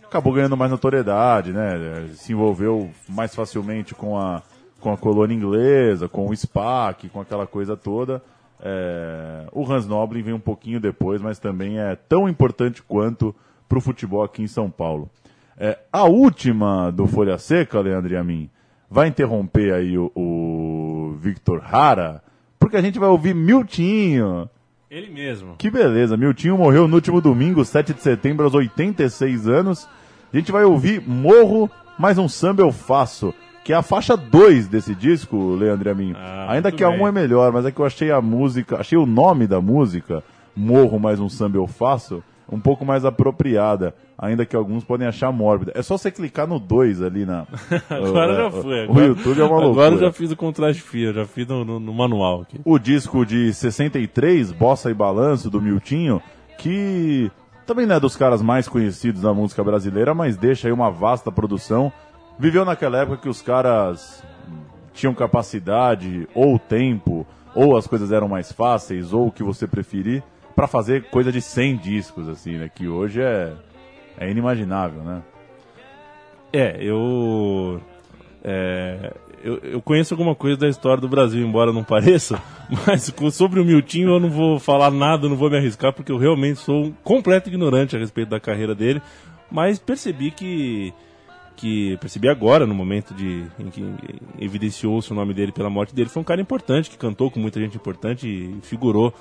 acabou 0.05 0.33
ganhando 0.33 0.57
mais 0.57 0.71
notoriedade, 0.71 1.53
né? 1.53 2.09
Se 2.15 2.33
envolveu 2.33 2.91
mais 3.09 3.35
facilmente 3.35 3.95
com 3.95 4.19
a, 4.19 4.43
com 4.81 4.93
a 4.93 4.97
colônia 4.97 5.35
inglesa, 5.35 6.09
com 6.09 6.29
o 6.29 6.37
SPAC, 6.37 7.09
com 7.09 7.21
aquela 7.21 7.47
coisa 7.47 7.77
toda. 7.77 8.23
É, 8.67 9.47
o 9.53 9.71
Hans 9.71 9.87
Noblin 9.87 10.23
vem 10.23 10.33
um 10.33 10.41
pouquinho 10.41 10.81
depois, 10.81 11.21
mas 11.21 11.39
também 11.39 11.79
é 11.79 11.95
tão 11.95 12.27
importante 12.27 12.83
quanto 12.83 13.35
para 13.69 13.77
o 13.77 13.81
futebol 13.81 14.23
aqui 14.23 14.43
em 14.43 14.47
São 14.47 14.71
Paulo. 14.71 15.11
É, 15.59 15.79
a 15.93 16.05
última 16.05 16.91
do 16.91 17.07
Folha 17.07 17.37
Seca, 17.37 17.79
Leandro 17.79 18.15
e 18.15 18.17
a 18.17 18.25
mim, 18.25 18.49
vai 18.91 19.09
interromper 19.09 19.75
aí 19.75 19.99
o, 19.99 20.11
o 20.15 21.15
Victor 21.21 21.63
Hara, 21.63 22.23
porque 22.59 22.77
a 22.79 22.81
gente 22.81 22.99
vai 22.99 23.09
ouvir 23.11 23.35
Miltinho. 23.35 24.49
Ele 24.91 25.11
mesmo. 25.11 25.57
Que 25.59 25.71
beleza, 25.71 26.17
Miltinho 26.17 26.57
morreu 26.57 26.89
no 26.89 26.95
último 26.95 27.21
domingo, 27.21 27.65
7 27.65 27.93
de 27.93 28.01
setembro, 28.01 28.45
aos 28.45 28.55
86 28.55 29.47
anos. 29.47 29.89
A 30.33 30.37
gente 30.37 30.51
vai 30.51 30.65
ouvir 30.65 31.07
Morro, 31.07 31.71
mais 31.99 32.17
um 32.17 32.29
samba 32.29 32.63
eu 32.63 32.73
faço, 32.73 33.35
que 33.65 33.73
é 33.73 33.77
a 33.77 33.83
faixa 33.83 34.17
2 34.17 34.69
desse 34.69 34.95
disco, 34.95 35.55
Leandro 35.55 35.89
e 35.89 35.91
a 35.91 35.95
mim. 35.95 36.13
Ah, 36.17 36.47
Ainda 36.51 36.71
que 36.71 36.85
a 36.85 36.91
bem. 36.91 37.01
1 37.01 37.09
é 37.09 37.13
melhor, 37.13 37.51
mas 37.53 37.65
é 37.67 37.71
que 37.73 37.81
eu 37.81 37.87
achei 37.87 38.11
a 38.11 38.21
música, 38.21 38.79
achei 38.79 38.99
o 38.99 39.07
nome 39.07 39.47
da 39.47 39.61
música, 39.61 40.23
Morro, 40.55 40.99
mais 41.01 41.19
um 41.19 41.29
samba 41.29 41.57
eu 41.57 41.67
faço, 41.67 42.23
um 42.49 42.61
pouco 42.61 42.85
mais 42.85 43.05
apropriada, 43.05 43.95
ainda 44.19 44.45
que 44.47 44.55
alguns 44.55 44.85
podem 44.85 45.09
achar 45.09 45.33
mórbida. 45.33 45.73
É 45.75 45.83
só 45.83 45.97
você 45.97 46.11
clicar 46.11 46.47
no 46.47 46.61
2 46.61 47.03
ali 47.03 47.25
na... 47.27 47.47
Agora 47.91 48.35
já 48.37 48.47
o- 48.49 48.63
foi. 48.63 48.81
O 48.87 48.91
Agora, 48.91 49.07
YouTube 49.07 49.41
é 49.41 49.45
uma 49.45 49.57
loucura. 49.61 49.87
Agora 49.87 49.95
eu 49.95 50.07
já 50.07 50.13
fiz 50.13 50.31
o 50.31 50.37
contraste 50.37 50.83
fio, 50.83 51.13
já 51.13 51.25
fiz 51.25 51.47
no, 51.49 51.65
no- 51.65 51.81
no 51.81 51.93
manual 51.95 52.43
aqui. 52.43 52.61
o 52.65 52.79
disco 52.79 53.25
de 53.27 53.53
63, 53.55 54.53
Bossa 54.53 54.91
e 54.91 54.95
Balanço, 54.95 55.49
do 55.51 55.61
Miltinho, 55.61 56.21
que 56.59 57.31
também 57.67 57.87
não 57.87 57.97
é 57.97 58.01
dos 58.01 58.15
caras 58.15 58.43
mais 58.43 58.69
conhecidos 58.69 59.23
da 59.23 59.33
música 59.33 59.65
brasileira, 59.65 60.15
mas 60.15 60.37
deixa 60.37 60.69
aí 60.69 60.73
uma 60.73 60.91
vasta 60.91 61.33
produção. 61.33 61.91
Viveu 62.39 62.65
naquela 62.65 62.99
época 62.99 63.19
que 63.19 63.29
os 63.29 63.41
caras 63.41 64.23
tinham 64.93 65.15
capacidade, 65.15 66.29
ou 66.35 66.59
tempo, 66.59 67.27
ou 67.55 67.77
as 67.77 67.87
coisas 67.87 68.13
eram 68.13 68.29
mais 68.29 68.53
fáceis, 68.53 69.13
ou 69.13 69.29
o 69.29 69.33
que 69.33 69.43
você 69.43 69.67
preferir, 69.67 70.23
pra 70.55 70.67
fazer 70.67 71.05
coisa 71.11 71.31
de 71.33 71.41
100 71.41 71.77
discos, 71.77 72.29
assim, 72.29 72.59
né? 72.59 72.71
Que 72.73 72.89
hoje 72.89 73.21
é, 73.21 73.53
é 74.19 74.31
inimaginável, 74.31 75.03
né? 75.03 75.23
É, 76.53 76.77
eu, 76.81 77.81
é, 78.45 79.13
eu. 79.43 79.59
Eu 79.59 79.83
conheço 79.83 80.15
alguma 80.15 80.35
coisa 80.35 80.57
da 80.57 80.69
história 80.69 81.01
do 81.01 81.09
Brasil, 81.09 81.45
embora 81.45 81.73
não 81.73 81.83
pareça, 81.83 82.41
mas 82.87 83.13
sobre 83.33 83.59
o 83.59 83.65
Miltinho 83.65 84.11
eu 84.11 84.21
não 84.21 84.31
vou 84.31 84.61
falar 84.61 84.91
nada, 84.91 85.29
não 85.29 85.37
vou 85.37 85.51
me 85.51 85.57
arriscar, 85.57 85.93
porque 85.93 86.13
eu 86.13 86.17
realmente 86.17 86.61
sou 86.61 86.85
um 86.85 86.93
completo 87.03 87.49
ignorante 87.49 87.97
a 87.97 87.99
respeito 87.99 88.29
da 88.29 88.39
carreira 88.39 88.75
dele. 88.75 89.03
Mas 89.51 89.79
percebi 89.79 90.31
que. 90.31 90.95
Que 91.57 91.97
percebi 91.99 92.29
agora, 92.29 92.67
no 92.67 92.75
momento 92.75 93.15
de, 93.15 93.47
em 93.59 93.71
que 93.71 93.85
evidenciou-se 94.39 95.11
o 95.13 95.15
nome 95.15 95.33
dele 95.33 95.53
pela 95.53 95.71
morte 95.71 95.95
dele, 95.95 96.09
foi 96.09 96.21
um 96.21 96.25
cara 96.25 96.41
importante, 96.41 96.91
que 96.91 96.97
cantou 96.97 97.31
com 97.31 97.39
muita 97.39 97.61
gente 97.61 97.77
importante 97.77 98.27
e 98.29 98.59
figurou 98.63 99.15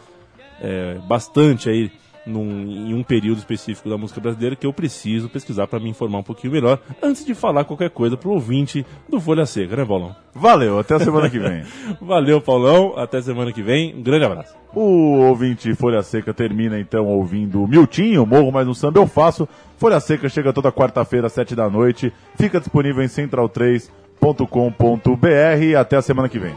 é, 0.59 0.95
bastante 1.07 1.69
aí 1.69 1.91
num, 2.25 2.89
em 2.89 2.93
um 2.93 3.03
período 3.03 3.39
específico 3.39 3.89
da 3.89 3.97
música 3.97 4.21
brasileira 4.21 4.55
que 4.55 4.65
eu 4.65 4.73
preciso 4.73 5.29
pesquisar 5.29 5.67
para 5.67 5.79
me 5.79 5.89
informar 5.89 6.19
um 6.19 6.23
pouquinho 6.23 6.53
melhor 6.53 6.79
antes 7.01 7.25
de 7.25 7.33
falar 7.33 7.65
qualquer 7.65 7.89
coisa 7.89 8.15
pro 8.15 8.31
ouvinte 8.31 8.85
do 9.09 9.19
Folha 9.19 9.45
Seca, 9.45 9.75
né, 9.75 9.85
Paulão? 9.85 10.15
Valeu, 10.33 10.79
até 10.79 10.95
a 10.95 10.99
semana 10.99 11.29
que 11.29 11.39
vem. 11.39 11.63
Valeu, 12.01 12.41
Paulão. 12.41 12.93
Até 12.97 13.21
semana 13.21 13.51
que 13.51 13.61
vem. 13.61 13.95
Um 13.95 14.01
grande 14.01 14.25
abraço. 14.25 14.55
O 14.73 15.19
ouvinte 15.19 15.75
Folha 15.75 16.01
Seca 16.01 16.33
termina 16.33 16.79
então 16.79 17.05
ouvindo 17.05 17.67
Miltinho, 17.67 18.25
Morro 18.25 18.51
Mais 18.51 18.67
um 18.67 18.73
Samba 18.73 18.99
Eu 18.99 19.07
Faço. 19.07 19.47
Folha 19.77 19.99
Seca 19.99 20.27
chega 20.29 20.51
toda 20.51 20.71
quarta-feira, 20.71 21.27
às 21.27 21.33
sete 21.33 21.55
da 21.55 21.69
noite. 21.69 22.11
Fica 22.35 22.59
disponível 22.59 23.03
em 23.03 23.07
central3.com.br. 23.07 25.77
Até 25.77 25.97
a 25.97 26.01
semana 26.01 26.27
que 26.27 26.39
vem. 26.39 26.55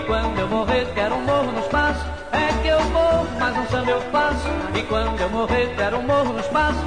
E 0.00 0.02
quando 0.04 0.38
eu 0.38 0.48
morrer, 0.48 0.86
quero 0.94 1.14
um 1.14 1.24
morro 1.26 1.52
no 1.52 1.60
espaço. 1.60 2.06
É 2.32 2.62
que 2.62 2.68
eu 2.68 2.80
morro, 2.86 3.28
mas 3.38 3.58
um 3.58 3.66
samba 3.66 3.90
eu 3.90 4.00
faço. 4.10 4.48
E 4.74 4.82
quando 4.84 5.20
eu 5.20 5.28
morrer, 5.28 5.74
quero 5.76 5.98
um 5.98 6.02
morro 6.02 6.32
no 6.32 6.40
espaço. 6.40 6.78